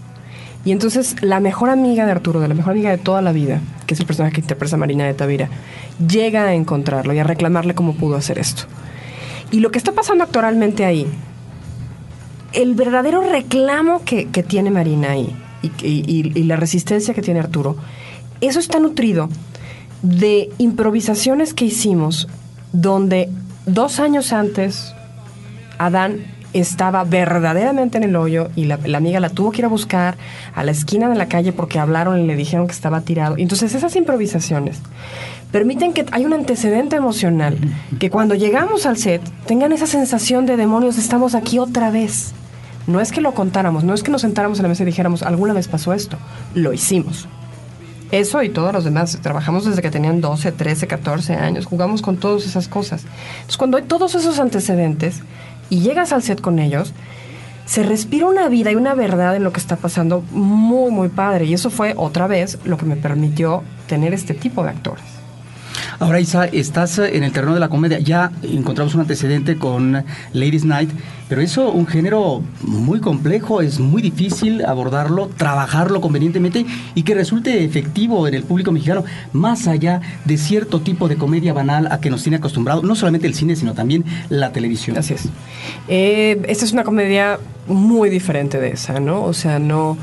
Y 0.67 0.73
entonces 0.73 1.15
la 1.21 1.39
mejor 1.39 1.69
amiga 1.69 2.05
de 2.05 2.11
Arturo, 2.11 2.41
de 2.41 2.49
la 2.49 2.53
mejor 2.53 2.73
amiga 2.73 2.89
de 2.89 2.97
toda 2.97 3.21
la 3.21 3.31
vida, 3.31 3.61
que 3.85 3.93
es 3.93 4.01
el 4.01 4.05
personaje 4.05 4.35
que 4.35 4.41
interpreta 4.41 4.75
Marina 4.75 5.05
de 5.05 5.13
Tavira, 5.13 5.47
llega 6.05 6.43
a 6.43 6.53
encontrarlo 6.55 7.13
y 7.13 7.19
a 7.19 7.23
reclamarle 7.23 7.73
cómo 7.73 7.95
pudo 7.95 8.17
hacer 8.17 8.37
esto. 8.37 8.63
Y 9.49 9.61
lo 9.61 9.71
que 9.71 9.77
está 9.77 9.93
pasando 9.93 10.25
actoralmente 10.25 10.83
ahí 10.83 11.07
el 12.51 12.75
verdadero 12.75 13.21
reclamo 13.21 14.03
que, 14.03 14.27
que 14.27 14.43
tiene 14.43 14.69
Marina 14.69 15.11
ahí 15.11 15.33
y 15.81 16.43
la 16.43 16.57
resistencia 16.57 17.13
que 17.13 17.21
tiene 17.21 17.39
Arturo, 17.39 17.77
eso 18.41 18.59
está 18.59 18.77
nutrido 18.81 19.29
de 20.01 20.49
improvisaciones 20.57 21.53
que 21.53 21.63
hicimos 21.63 22.27
donde 22.73 23.29
dos 23.65 24.01
años 24.01 24.33
antes 24.33 24.93
Adán 25.77 26.25
estaba 26.59 27.03
verdaderamente 27.03 27.97
en 27.97 28.03
el 28.03 28.15
hoyo 28.15 28.49
y 28.55 28.65
la, 28.65 28.79
amiga 28.95 29.19
la 29.19 29.29
tuvo 29.29 29.51
que 29.51 29.59
ir 29.59 29.65
a 29.65 29.69
buscar 29.69 30.17
a 30.55 30.63
la 30.63 30.71
esquina 30.71 31.09
de 31.09 31.15
la 31.15 31.27
calle 31.27 31.53
porque 31.53 31.79
hablaron 31.79 32.19
y 32.19 32.25
le 32.25 32.35
dijeron 32.35 32.67
que 32.67 32.73
estaba 32.73 33.01
tirado. 33.01 33.35
Entonces 33.37 33.75
esas 33.75 33.95
improvisaciones 33.95 34.79
permiten 35.51 35.93
que 35.93 36.05
hay 36.11 36.25
un 36.25 36.33
antecedente 36.33 36.95
emocional, 36.95 37.57
que 37.99 38.09
cuando 38.09 38.35
llegamos 38.35 38.85
al 38.85 38.97
set 38.97 39.21
tengan 39.45 39.71
esa 39.71 39.87
sensación 39.87 40.45
de 40.45 40.57
demonios, 40.57 40.97
estamos 40.97 41.35
aquí 41.35 41.59
otra 41.59 41.91
vez. 41.91 42.33
No 42.85 43.01
es 43.01 43.11
que 43.11 43.21
lo 43.21 43.33
contáramos, 43.33 43.83
no 43.83 43.93
es 43.93 44.03
que 44.03 44.11
nos 44.11 44.21
sentáramos 44.21 44.59
en 44.59 44.63
la 44.63 44.69
mesa 44.69 44.83
y 44.83 44.85
dijéramos, 44.85 45.23
alguna 45.23 45.53
vez 45.53 45.67
pasó 45.67 45.93
esto, 45.93 46.17
lo 46.53 46.73
hicimos. 46.73 47.27
Eso 48.11 48.41
y 48.41 48.49
todos 48.49 48.71
los 48.73 48.85
demás. 48.85 49.19
Trabajamos 49.21 49.65
desde 49.65 49.81
que 49.81 49.91
tenían 49.91 50.21
12, 50.21 50.53
13, 50.53 50.87
14 50.87 51.35
años. 51.35 51.65
Jugamos 51.65 52.01
con 52.01 52.17
todas 52.17 52.45
esas 52.45 52.69
cosas. 52.69 53.03
Entonces, 53.35 53.57
cuando 53.57 53.77
hay 53.77 53.83
todos 53.83 54.15
esos 54.15 54.39
antecedentes 54.39 55.21
y 55.69 55.79
llegas 55.81 56.11
al 56.11 56.23
set 56.23 56.41
con 56.41 56.59
ellos, 56.59 56.93
se 57.65 57.83
respira 57.83 58.25
una 58.25 58.47
vida 58.47 58.71
y 58.71 58.75
una 58.75 58.93
verdad 58.93 59.35
en 59.35 59.43
lo 59.43 59.51
que 59.51 59.59
está 59.59 59.75
pasando 59.75 60.23
muy, 60.31 60.89
muy 60.91 61.09
padre. 61.09 61.45
Y 61.45 61.53
eso 61.53 61.69
fue 61.69 61.93
otra 61.97 62.27
vez 62.27 62.59
lo 62.63 62.77
que 62.77 62.85
me 62.85 62.95
permitió 62.95 63.63
tener 63.87 64.13
este 64.13 64.33
tipo 64.33 64.63
de 64.63 64.69
actores. 64.69 65.16
Ahora, 65.99 66.19
Isa, 66.19 66.45
estás 66.45 66.99
eh, 66.99 67.17
en 67.17 67.23
el 67.23 67.31
terreno 67.31 67.55
de 67.55 67.59
la 67.59 67.69
comedia. 67.69 67.97
Ya 67.97 68.31
encontramos 68.43 68.93
un 68.93 69.01
antecedente 69.01 69.57
con 69.57 70.03
Ladies 70.31 70.63
Night, 70.63 70.91
pero 71.27 71.41
eso 71.41 71.71
un 71.71 71.87
género 71.87 72.43
muy 72.61 72.99
complejo, 72.99 73.61
es 73.61 73.79
muy 73.79 74.03
difícil 74.03 74.63
abordarlo, 74.63 75.27
trabajarlo 75.37 75.99
convenientemente 75.99 76.67
y 76.93 77.01
que 77.01 77.15
resulte 77.15 77.63
efectivo 77.63 78.27
en 78.27 78.35
el 78.35 78.43
público 78.43 78.71
mexicano, 78.71 79.05
más 79.33 79.67
allá 79.67 80.01
de 80.25 80.37
cierto 80.37 80.81
tipo 80.81 81.07
de 81.07 81.17
comedia 81.17 81.51
banal 81.53 81.87
a 81.91 81.99
que 81.99 82.11
nos 82.11 82.21
tiene 82.21 82.37
acostumbrado, 82.37 82.83
no 82.83 82.95
solamente 82.95 83.25
el 83.25 83.33
cine, 83.33 83.55
sino 83.55 83.73
también 83.73 84.05
la 84.29 84.51
televisión. 84.51 84.97
Es. 84.97 85.29
Eh, 85.87 86.43
esta 86.47 86.63
es 86.63 86.73
una 86.73 86.83
comedia 86.83 87.39
muy 87.65 88.11
diferente 88.11 88.59
de 88.59 88.69
esa, 88.69 88.99
¿no? 88.99 89.23
O 89.23 89.33
sea, 89.33 89.57
no. 89.57 89.97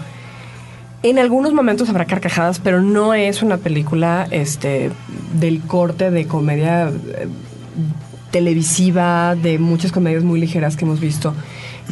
En 1.05 1.19
algunos 1.19 1.53
momentos 1.53 1.91
habrá 1.91 2.07
carcajadas, 2.07 2.61
pero 2.61 2.81
no 2.81 3.13
es 3.13 3.43
una 3.43 3.59
película 3.59 4.27
este, 4.31 4.91
del 5.39 5.61
corte 5.61 6.11
de 6.11 6.27
comedia 6.27 6.89
eh, 6.89 7.29
televisiva, 8.31 9.35
de 9.35 9.59
muchas 9.59 9.93
comedias 9.93 10.25
muy 10.25 10.41
ligeras 10.41 10.79
que 10.79 10.87
hemos 10.87 11.01
visto. 11.01 11.35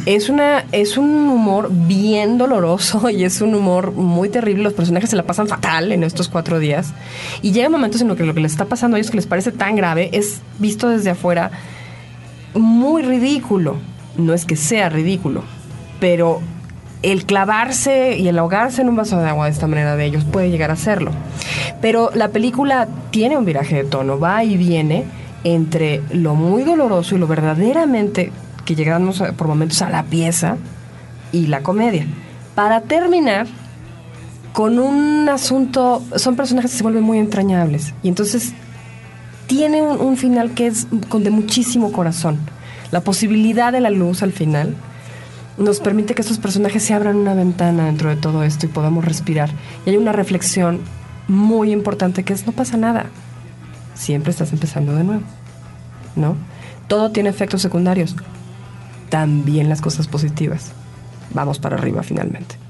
Es, 0.07 0.29
una, 0.29 0.65
es 0.71 0.97
un 0.97 1.29
humor 1.29 1.69
bien 1.71 2.39
doloroso 2.39 3.07
y 3.11 3.23
es 3.23 3.39
un 3.41 3.53
humor 3.53 3.91
muy 3.91 4.29
terrible. 4.29 4.63
Los 4.63 4.73
personajes 4.73 5.11
se 5.11 5.15
la 5.15 5.27
pasan 5.27 5.47
fatal 5.47 5.91
en 5.91 6.03
estos 6.03 6.27
cuatro 6.27 6.57
días. 6.57 6.91
Y 7.43 7.51
llega 7.51 7.69
momentos 7.69 8.01
en 8.01 8.07
los 8.07 8.17
que 8.17 8.25
lo 8.25 8.33
que 8.33 8.41
les 8.41 8.53
está 8.53 8.65
pasando 8.65 8.97
a 8.97 8.99
ellos 8.99 9.11
que 9.11 9.17
les 9.17 9.27
parece 9.27 9.51
tan 9.51 9.75
grave 9.75 10.09
es 10.11 10.41
visto 10.57 10.89
desde 10.89 11.11
afuera 11.11 11.51
muy 12.55 13.03
ridículo. 13.03 13.75
No 14.17 14.33
es 14.33 14.45
que 14.45 14.55
sea 14.55 14.89
ridículo, 14.89 15.43
pero 15.99 16.41
el 17.03 17.25
clavarse 17.25 18.17
y 18.17 18.29
el 18.29 18.39
ahogarse 18.39 18.81
en 18.81 18.89
un 18.89 18.95
vaso 18.95 19.19
de 19.19 19.29
agua 19.29 19.45
de 19.45 19.51
esta 19.51 19.67
manera 19.67 19.95
de 19.95 20.05
ellos 20.05 20.23
puede 20.23 20.49
llegar 20.49 20.71
a 20.71 20.75
serlo. 20.75 21.11
Pero 21.81 22.09
la 22.15 22.29
película 22.29 22.87
tiene 23.11 23.37
un 23.37 23.45
viraje 23.45 23.75
de 23.75 23.83
tono, 23.83 24.19
va 24.19 24.43
y 24.43 24.57
viene 24.57 25.03
entre 25.43 26.01
lo 26.11 26.35
muy 26.35 26.63
doloroso 26.63 27.15
y 27.15 27.19
lo 27.19 27.27
verdaderamente 27.27 28.31
que 28.65 28.75
llegamos 28.75 29.21
por 29.37 29.47
momentos 29.47 29.81
a 29.81 29.89
la 29.89 30.03
pieza 30.03 30.57
y 31.33 31.47
la 31.47 31.61
comedia. 31.61 32.07
Para 32.55 32.81
terminar 32.81 33.47
con 34.53 34.79
un 34.79 35.27
asunto, 35.27 36.01
son 36.15 36.37
personajes 36.37 36.71
que 36.71 36.77
se 36.77 36.83
vuelven 36.83 37.03
muy 37.03 37.17
entrañables 37.17 37.93
y 38.01 38.07
entonces 38.07 38.53
tiene 39.47 39.81
un, 39.81 39.99
un 39.99 40.15
final 40.15 40.51
que 40.51 40.67
es 40.67 40.87
con 41.09 41.25
de 41.25 41.31
muchísimo 41.31 41.91
corazón. 41.91 42.37
La 42.91 43.01
posibilidad 43.01 43.73
de 43.73 43.81
la 43.81 43.89
luz 43.89 44.23
al 44.23 44.31
final 44.31 44.75
nos 45.57 45.79
permite 45.79 46.15
que 46.15 46.21
estos 46.21 46.39
personajes 46.39 46.83
se 46.83 46.93
abran 46.93 47.17
una 47.17 47.33
ventana 47.33 47.85
dentro 47.85 48.09
de 48.09 48.15
todo 48.15 48.43
esto 48.43 48.65
y 48.65 48.69
podamos 48.69 49.05
respirar. 49.05 49.49
Y 49.85 49.91
hay 49.91 49.97
una 49.97 50.11
reflexión 50.11 50.81
muy 51.27 51.71
importante 51.71 52.23
que 52.23 52.33
es 52.33 52.45
no 52.45 52.53
pasa 52.53 52.77
nada. 52.77 53.05
Siempre 53.93 54.31
estás 54.31 54.51
empezando 54.53 54.95
de 54.95 55.03
nuevo. 55.03 55.23
¿No? 56.15 56.35
Todo 56.87 57.11
tiene 57.11 57.29
efectos 57.29 57.61
secundarios. 57.61 58.15
También 59.09 59.69
las 59.69 59.81
cosas 59.81 60.07
positivas. 60.07 60.71
Vamos 61.33 61.59
para 61.59 61.77
arriba 61.77 62.03
finalmente. 62.03 62.62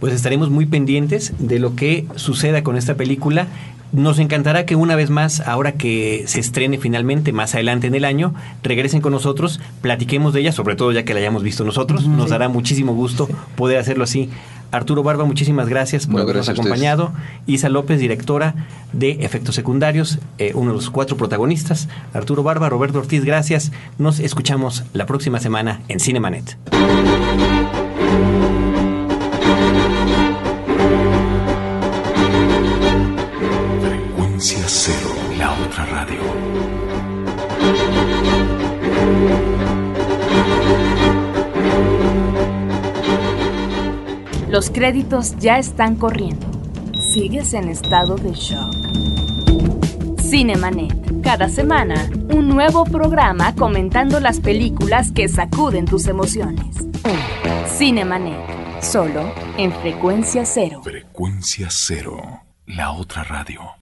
Pues 0.00 0.12
estaremos 0.12 0.50
muy 0.50 0.66
pendientes 0.66 1.32
de 1.38 1.58
lo 1.58 1.74
que 1.74 2.06
suceda 2.16 2.62
con 2.62 2.76
esta 2.76 2.94
película. 2.94 3.48
Nos 3.90 4.18
encantará 4.18 4.66
que 4.66 4.76
una 4.76 4.96
vez 4.96 5.08
más, 5.08 5.40
ahora 5.40 5.72
que 5.72 6.24
se 6.26 6.40
estrene 6.40 6.76
finalmente 6.76 7.32
más 7.32 7.54
adelante 7.54 7.86
en 7.86 7.94
el 7.94 8.04
año, 8.04 8.34
regresen 8.62 9.00
con 9.00 9.12
nosotros, 9.12 9.60
platiquemos 9.80 10.34
de 10.34 10.40
ella, 10.40 10.52
sobre 10.52 10.76
todo 10.76 10.92
ya 10.92 11.04
que 11.04 11.14
la 11.14 11.20
hayamos 11.20 11.42
visto 11.42 11.64
nosotros. 11.64 12.06
Nos 12.06 12.26
sí. 12.26 12.30
dará 12.30 12.48
muchísimo 12.48 12.94
gusto 12.94 13.28
poder 13.56 13.78
hacerlo 13.78 14.04
así. 14.04 14.28
Arturo 14.70 15.02
Barba, 15.02 15.24
muchísimas 15.24 15.68
gracias 15.68 16.06
por 16.06 16.16
No, 16.16 16.22
habernos 16.22 16.48
acompañado. 16.50 17.12
Isa 17.46 17.70
López, 17.70 17.98
directora 17.98 18.54
de 18.92 19.12
Efectos 19.22 19.54
Secundarios, 19.54 20.18
eh, 20.36 20.52
uno 20.54 20.72
de 20.72 20.76
los 20.76 20.90
cuatro 20.90 21.16
protagonistas. 21.16 21.88
Arturo 22.12 22.42
Barba, 22.42 22.68
Roberto 22.68 22.98
Ortiz, 22.98 23.24
gracias. 23.24 23.72
Nos 23.96 24.20
escuchamos 24.20 24.84
la 24.92 25.06
próxima 25.06 25.40
semana 25.40 25.80
en 25.88 26.00
Cinemanet. 26.00 26.58
Frecuencia 34.48 34.66
cero, 34.66 35.14
la 35.36 35.52
otra 35.52 35.84
radio. 35.84 36.20
Los 44.48 44.70
créditos 44.70 45.36
ya 45.36 45.58
están 45.58 45.96
corriendo. 45.96 46.46
Sigues 46.98 47.52
en 47.52 47.68
estado 47.68 48.16
de 48.16 48.32
shock. 48.32 48.74
Cinemanet. 50.18 51.20
Cada 51.22 51.50
semana, 51.50 52.08
un 52.32 52.48
nuevo 52.48 52.84
programa 52.84 53.54
comentando 53.54 54.18
las 54.18 54.40
películas 54.40 55.12
que 55.12 55.28
sacuden 55.28 55.84
tus 55.84 56.06
emociones. 56.06 56.64
Cinemanet. 57.66 58.80
Solo 58.80 59.30
en 59.58 59.72
frecuencia 59.72 60.46
cero. 60.46 60.80
Frecuencia 60.82 61.66
cero, 61.70 62.22
la 62.64 62.92
otra 62.92 63.24
radio. 63.24 63.78